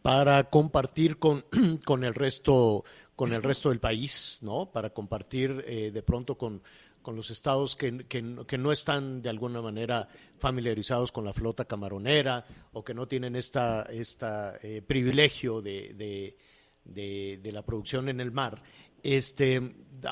[0.02, 1.44] para compartir con,
[1.86, 2.84] con el resto
[3.14, 4.66] con el resto del país, ¿no?
[4.72, 6.62] Para compartir eh, de pronto con,
[7.04, 11.32] con los estados que, que, no- que no están de alguna manera familiarizados con la
[11.32, 16.36] flota camaronera o que no tienen esta, esta eh, privilegio de, de,
[16.84, 18.60] de- de la producción en el mar.
[19.02, 19.60] Este,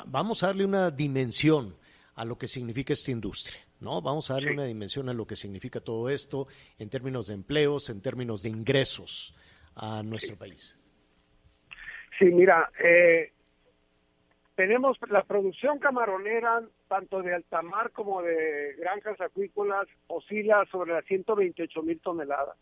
[0.05, 1.75] vamos a darle una dimensión
[2.15, 3.59] a lo que significa esta industria.
[3.79, 4.01] ¿no?
[4.01, 7.89] Vamos a darle una dimensión a lo que significa todo esto en términos de empleos,
[7.89, 9.35] en términos de ingresos
[9.75, 10.79] a nuestro país.
[12.19, 13.33] Sí, mira, eh,
[14.55, 21.05] tenemos la producción camaronera, tanto de alta mar como de granjas acuícolas, oscila sobre las
[21.05, 22.57] 128 mil toneladas.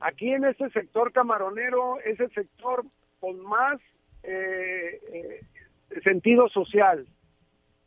[0.00, 2.84] Aquí en este sector camaronero es el sector
[3.18, 3.80] con más
[4.22, 7.06] eh, eh, sentido social.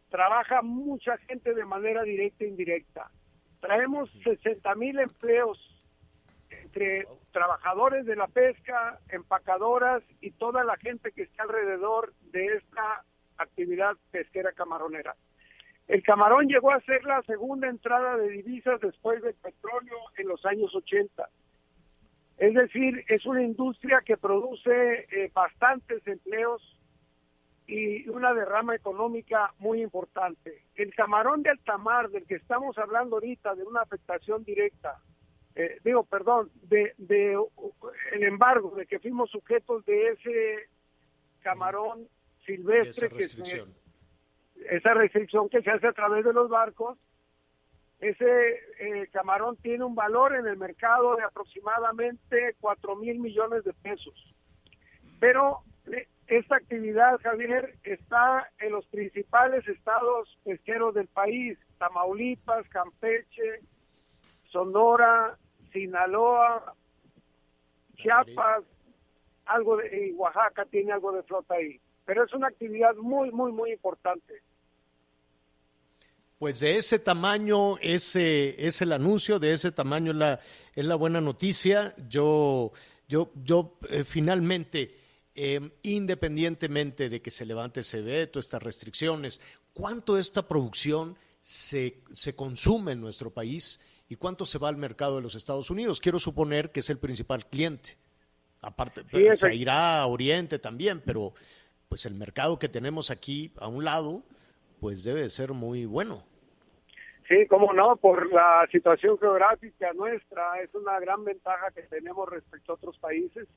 [0.09, 3.11] Trabaja mucha gente de manera directa e indirecta.
[3.61, 5.57] Traemos 60 mil empleos
[6.49, 13.03] entre trabajadores de la pesca, empacadoras y toda la gente que está alrededor de esta
[13.37, 15.15] actividad pesquera camaronera.
[15.87, 20.45] El camarón llegó a ser la segunda entrada de divisas después del petróleo en los
[20.45, 21.27] años 80.
[22.37, 26.61] Es decir, es una industria que produce eh, bastantes empleos
[27.65, 30.63] y una derrama económica muy importante.
[30.75, 34.99] El camarón de alta mar del que estamos hablando ahorita, de una afectación directa,
[35.59, 37.37] eh, digo, perdón, de, de
[38.13, 40.69] el embargo, de que fuimos sujetos de ese
[41.41, 42.07] camarón
[42.45, 43.75] silvestre Esa que se, restricción.
[44.69, 46.97] esa restricción que se hace a través de los barcos,
[47.99, 53.73] ese eh, camarón tiene un valor en el mercado de aproximadamente 4 mil millones de
[53.73, 54.33] pesos.
[55.19, 63.59] Pero eh, esta actividad, Javier, está en los principales estados pesqueros del país, Tamaulipas, Campeche,
[64.51, 65.37] Sonora,
[65.71, 66.75] Sinaloa,
[67.95, 68.63] Chiapas,
[69.45, 71.79] algo de y Oaxaca tiene algo de flota ahí.
[72.05, 74.41] Pero es una actividad muy, muy, muy importante.
[76.39, 80.39] Pues de ese tamaño ese es el anuncio, de ese tamaño es la,
[80.73, 81.93] es la buena noticia.
[82.07, 82.71] Yo,
[83.09, 84.95] yo, yo eh, finalmente,
[85.35, 89.41] eh, independientemente de que se levante ese veto, estas restricciones,
[89.73, 93.79] ¿cuánto esta producción se, se consume en nuestro país
[94.09, 96.01] y cuánto se va al mercado de los Estados Unidos?
[96.01, 97.91] Quiero suponer que es el principal cliente.
[98.61, 101.33] Aparte, Sí, se irá a Oriente también, pero
[101.87, 104.23] pues el mercado que tenemos aquí a un lado,
[104.81, 106.23] pues debe de ser muy bueno.
[107.27, 112.71] Sí, cómo no, por la situación geográfica nuestra, es una gran ventaja que tenemos respecto
[112.71, 113.47] a otros países.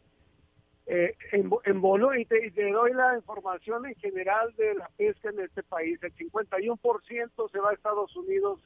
[0.86, 1.82] Eh, en, en
[2.18, 5.98] y te, y te doy la información en general de la pesca en este país,
[6.03, 8.61] el 51% se va a Estados Unidos,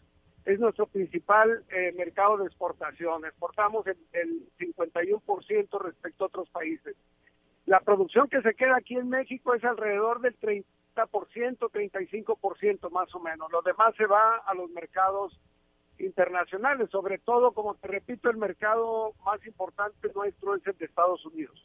[0.46, 6.96] es nuestro principal eh, mercado de exportación, exportamos el, el 51% respecto a otros países.
[7.66, 13.18] La producción que se queda aquí en México es alrededor del 30%, 35% más o
[13.18, 13.50] menos.
[13.50, 15.36] Lo demás se va a los mercados
[15.98, 21.26] internacionales, sobre todo, como te repito, el mercado más importante nuestro es el de Estados
[21.26, 21.60] Unidos.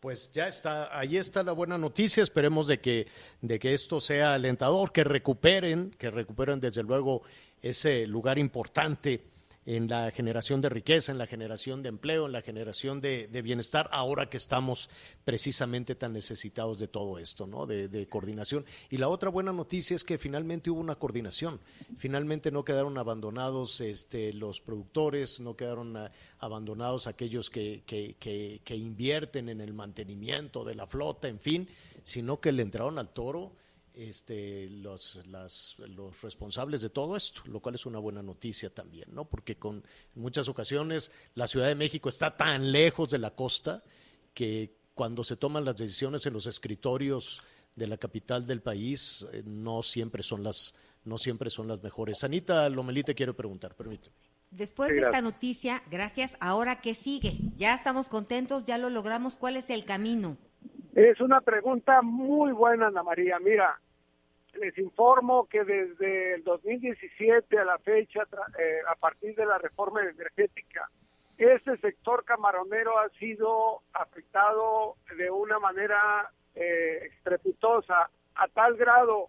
[0.00, 2.22] Pues ya está, ahí está la buena noticia.
[2.22, 3.08] Esperemos de que,
[3.40, 7.22] de que esto sea alentador, que recuperen, que recuperen desde luego
[7.62, 9.24] ese lugar importante
[9.68, 13.86] en la generación de riqueza, en la generación de empleo, en la generación de, bienestar,
[13.92, 14.88] ahora que estamos
[15.26, 17.66] precisamente tan necesitados de todo esto, ¿no?
[17.66, 18.64] De, de coordinación.
[18.88, 21.60] Y la otra buena noticia es que finalmente hubo una coordinación.
[21.98, 28.62] Finalmente no quedaron abandonados este, los productores, no quedaron ah, abandonados aquellos que, que, que,
[28.64, 31.68] que invierten en el mantenimiento de la flota, en fin,
[32.04, 33.52] sino que le entraron al toro
[33.98, 39.12] este, los, las, los responsables de todo esto, lo cual es una buena noticia también,
[39.12, 39.24] ¿no?
[39.24, 39.76] Porque con
[40.14, 43.82] en muchas ocasiones la Ciudad de México está tan lejos de la costa
[44.34, 47.42] que cuando se toman las decisiones en los escritorios
[47.74, 50.74] de la capital del país eh, no siempre son las
[51.04, 52.22] no siempre son las mejores.
[52.22, 54.14] Anita Lomelí te quiero preguntar, permíteme.
[54.50, 57.38] Después de esta noticia, gracias, ahora qué sigue?
[57.56, 60.36] Ya estamos contentos, ya lo logramos, ¿cuál es el camino?
[60.94, 63.38] Es una pregunta muy buena, Ana María.
[63.38, 63.80] Mira,
[64.58, 68.22] les informo que desde el 2017 a la fecha,
[68.58, 70.88] eh, a partir de la reforma energética,
[71.36, 79.28] este sector camaronero ha sido afectado de una manera eh, estrepitosa, a tal grado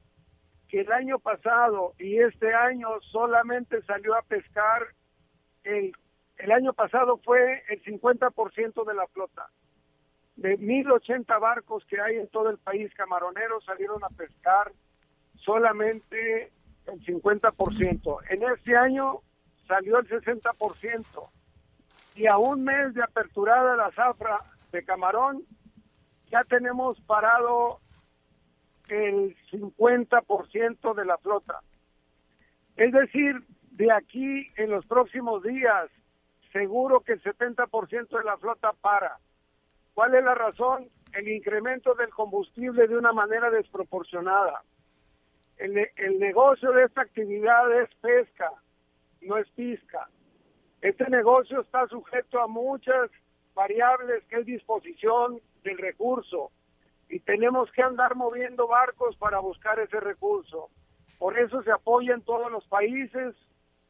[0.68, 4.88] que el año pasado y este año solamente salió a pescar,
[5.64, 5.92] el,
[6.38, 9.50] el año pasado fue el 50% de la flota.
[10.36, 14.72] De 1080 barcos que hay en todo el país camaroneros salieron a pescar
[15.44, 16.52] solamente
[16.88, 18.18] el 50%.
[18.30, 19.22] En este año
[19.68, 21.30] salió el 60%.
[22.16, 24.40] Y a un mes de aperturada la zafra
[24.72, 25.44] de camarón,
[26.32, 27.80] ya tenemos parado
[28.90, 31.62] el 50% de la flota.
[32.76, 35.90] Es decir, de aquí en los próximos días,
[36.52, 39.18] seguro que el 70% de la flota para.
[39.94, 40.90] ¿Cuál es la razón?
[41.14, 44.64] El incremento del combustible de una manera desproporcionada.
[45.60, 48.52] El, el negocio de esta actividad es pesca,
[49.22, 50.10] no es pisca.
[50.82, 53.12] Este negocio está sujeto a muchas
[53.54, 56.52] variables que es disposición del recurso
[57.10, 60.70] y tenemos que andar moviendo barcos para buscar ese recurso.
[61.18, 63.36] Por eso se apoya en todos los países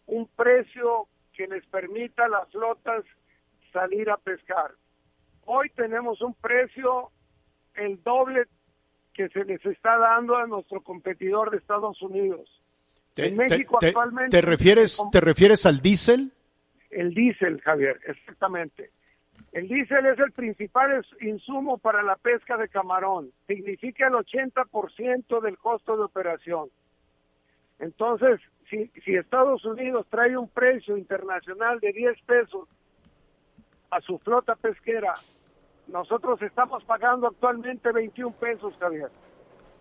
[0.08, 3.06] un precio que les permita a las flotas
[3.72, 4.72] salir a pescar.
[5.46, 7.12] Hoy tenemos un precio
[7.76, 8.48] el doble
[9.14, 12.50] que se les está dando a nuestro competidor de Estados Unidos.
[13.14, 16.32] ¿Te, En México te- te- actualmente te refieres, ¿Te refieres al diésel?
[16.92, 18.92] el diésel, Javier, exactamente.
[19.52, 23.32] El diésel es el principal insumo para la pesca de camarón.
[23.48, 26.70] Significa el 80% del costo de operación.
[27.80, 28.40] Entonces,
[28.70, 32.68] si, si Estados Unidos trae un precio internacional de 10 pesos
[33.90, 35.16] a su flota pesquera,
[35.92, 39.10] nosotros estamos pagando actualmente 21 pesos, Javier.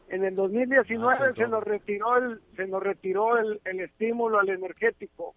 [0.09, 4.49] En el 2019 Ah, se nos retiró el se nos retiró el, el estímulo al
[4.49, 5.35] energético.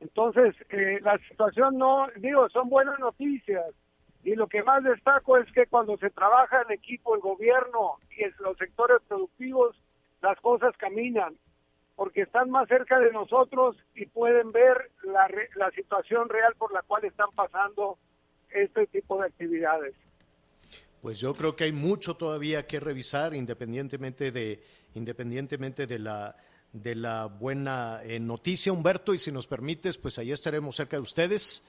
[0.00, 3.66] Entonces, eh, la situación no, digo, son buenas noticias.
[4.24, 8.24] Y lo que más destaco es que cuando se trabaja en equipo, el gobierno y
[8.24, 9.76] en los sectores productivos,
[10.20, 11.36] las cosas caminan,
[11.94, 16.82] porque están más cerca de nosotros y pueden ver la, la situación real por la
[16.82, 17.98] cual están pasando
[18.56, 19.94] este tipo de actividades.
[21.00, 24.62] Pues yo creo que hay mucho todavía que revisar, independientemente de,
[24.94, 26.36] independientemente de la
[26.72, 31.02] de la buena eh, noticia, Humberto, y si nos permites, pues ahí estaremos cerca de
[31.02, 31.64] ustedes,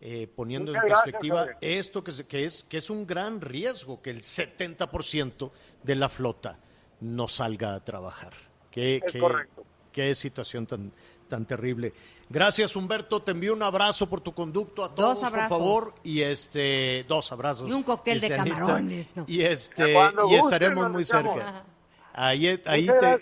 [0.00, 4.00] eh, poniendo Muchas en gracias, perspectiva esto que, que es, que es un gran riesgo
[4.00, 5.50] que el 70%
[5.82, 6.60] de la flota
[7.00, 8.34] no salga a trabajar.
[8.70, 9.64] Qué, Es qué- correcto.
[9.90, 10.92] qué situación tan,
[11.32, 11.94] tan terrible.
[12.28, 13.22] Gracias, Humberto.
[13.22, 15.94] Te envío un abrazo por tu conducto a todos, por favor.
[16.02, 17.70] Y este, dos abrazos.
[17.70, 18.56] Y un cóctel de Anita.
[18.58, 19.24] camarones, ¿no?
[19.26, 19.94] Y este,
[20.28, 21.64] y estaremos muy cerca.
[22.12, 23.18] Ahí, ahí te,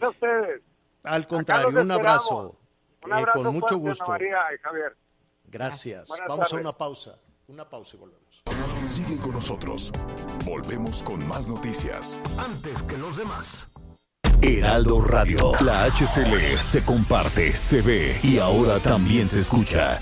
[1.04, 2.56] al contrario, los un abrazo.
[3.04, 4.06] Un eh, con mucho gusto.
[4.08, 4.96] María y Javier.
[5.44, 6.08] Gracias.
[6.08, 7.16] Buenas Vamos a una pausa.
[7.46, 8.42] Una pausa y volvemos.
[8.88, 9.92] Sigue con nosotros.
[10.44, 12.20] Volvemos con más noticias.
[12.36, 13.68] Antes que los demás.
[14.42, 15.52] Heraldo Radio.
[15.60, 20.00] La HCL se comparte, se ve y ahora también se escucha.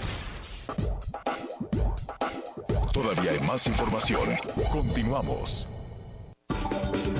[2.92, 4.36] Todavía hay más información.
[4.70, 5.68] Continuamos.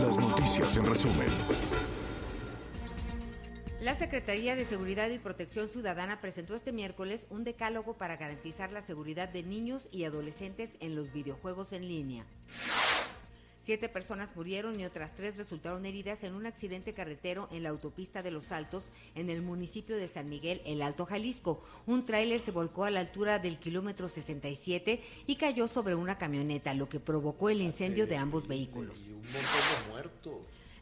[0.01, 1.29] Las noticias en resumen.
[3.81, 8.83] La Secretaría de Seguridad y Protección Ciudadana presentó este miércoles un decálogo para garantizar la
[8.83, 12.27] seguridad de niños y adolescentes en los videojuegos en línea.
[13.69, 18.23] Siete personas murieron y otras tres resultaron heridas en un accidente carretero en la autopista
[18.23, 18.83] de Los Altos,
[19.15, 21.63] en el municipio de San Miguel, el Alto Jalisco.
[21.85, 26.73] Un tráiler se volcó a la altura del kilómetro 67 y cayó sobre una camioneta,
[26.73, 28.97] lo que provocó el incendio de ambos vehículos.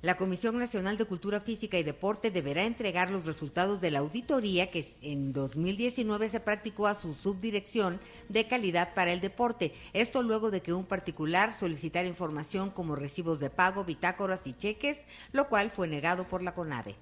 [0.03, 4.71] La Comisión Nacional de Cultura Física y Deporte deberá entregar los resultados de la auditoría
[4.71, 9.73] que en 2019 se practicó a su subdirección de calidad para el deporte.
[9.95, 14.99] Esto luego de que un particular solicitara información como recibos de pago, bitácoras y cheques,
[15.33, 16.95] lo cual fue negado por la CONADE.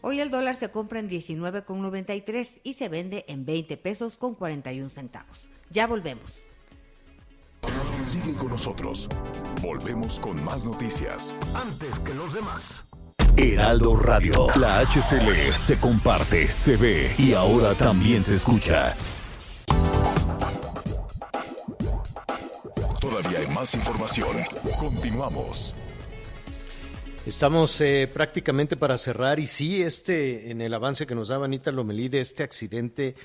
[0.00, 4.88] Hoy el dólar se compra en 19,93 y se vende en 20 pesos con 41
[4.88, 5.48] centavos.
[5.70, 6.45] Ya volvemos.
[8.04, 9.08] Sigue con nosotros.
[9.62, 11.36] Volvemos con más noticias.
[11.54, 12.84] Antes que los demás.
[13.36, 14.46] Heraldo Radio.
[14.56, 18.94] La HCL se comparte, se ve y ahora también se escucha.
[23.00, 24.36] Todavía hay más información.
[24.78, 25.74] Continuamos.
[27.26, 31.72] Estamos eh, prácticamente para cerrar y sí, este, en el avance que nos daba Anita
[31.72, 33.16] Lomelí de este accidente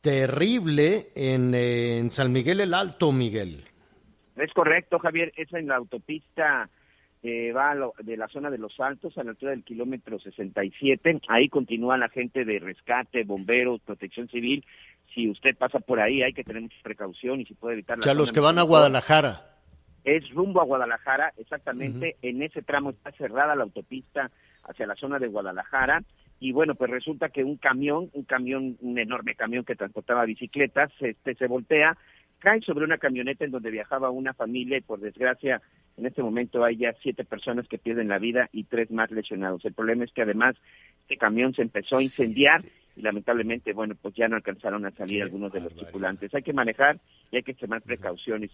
[0.00, 3.68] terrible en, eh, en San Miguel el Alto, Miguel.
[4.36, 6.68] Es correcto, Javier, es en la autopista
[7.22, 10.18] eh, va a lo- de la zona de Los Altos a la altura del kilómetro
[10.18, 11.20] 67.
[11.28, 14.62] Ahí continúa la gente de rescate, bomberos, protección civil.
[15.14, 18.12] Si usted pasa por ahí hay que tener mucha precaución y si puede evitar sea,
[18.12, 18.62] los que van a.
[18.62, 19.40] Guadalajara.
[20.04, 22.16] Es rumbo a Guadalajara, exactamente.
[22.20, 24.30] En ese tramo está cerrada la autopista
[24.64, 26.02] hacia la zona de Guadalajara.
[26.40, 30.92] Y bueno, pues resulta que un camión, un camión, un enorme camión que transportaba bicicletas,
[31.00, 31.96] este se voltea,
[32.44, 35.62] cae sobre una camioneta en donde viajaba una familia y por desgracia
[35.96, 39.64] en este momento hay ya siete personas que pierden la vida y tres más lesionados.
[39.64, 40.54] El problema es que además
[41.02, 42.60] este camión se empezó a incendiar
[42.96, 46.34] y lamentablemente, bueno, pues ya no alcanzaron a salir algunos de los tripulantes.
[46.34, 48.50] Hay que manejar y hay que tomar precauciones.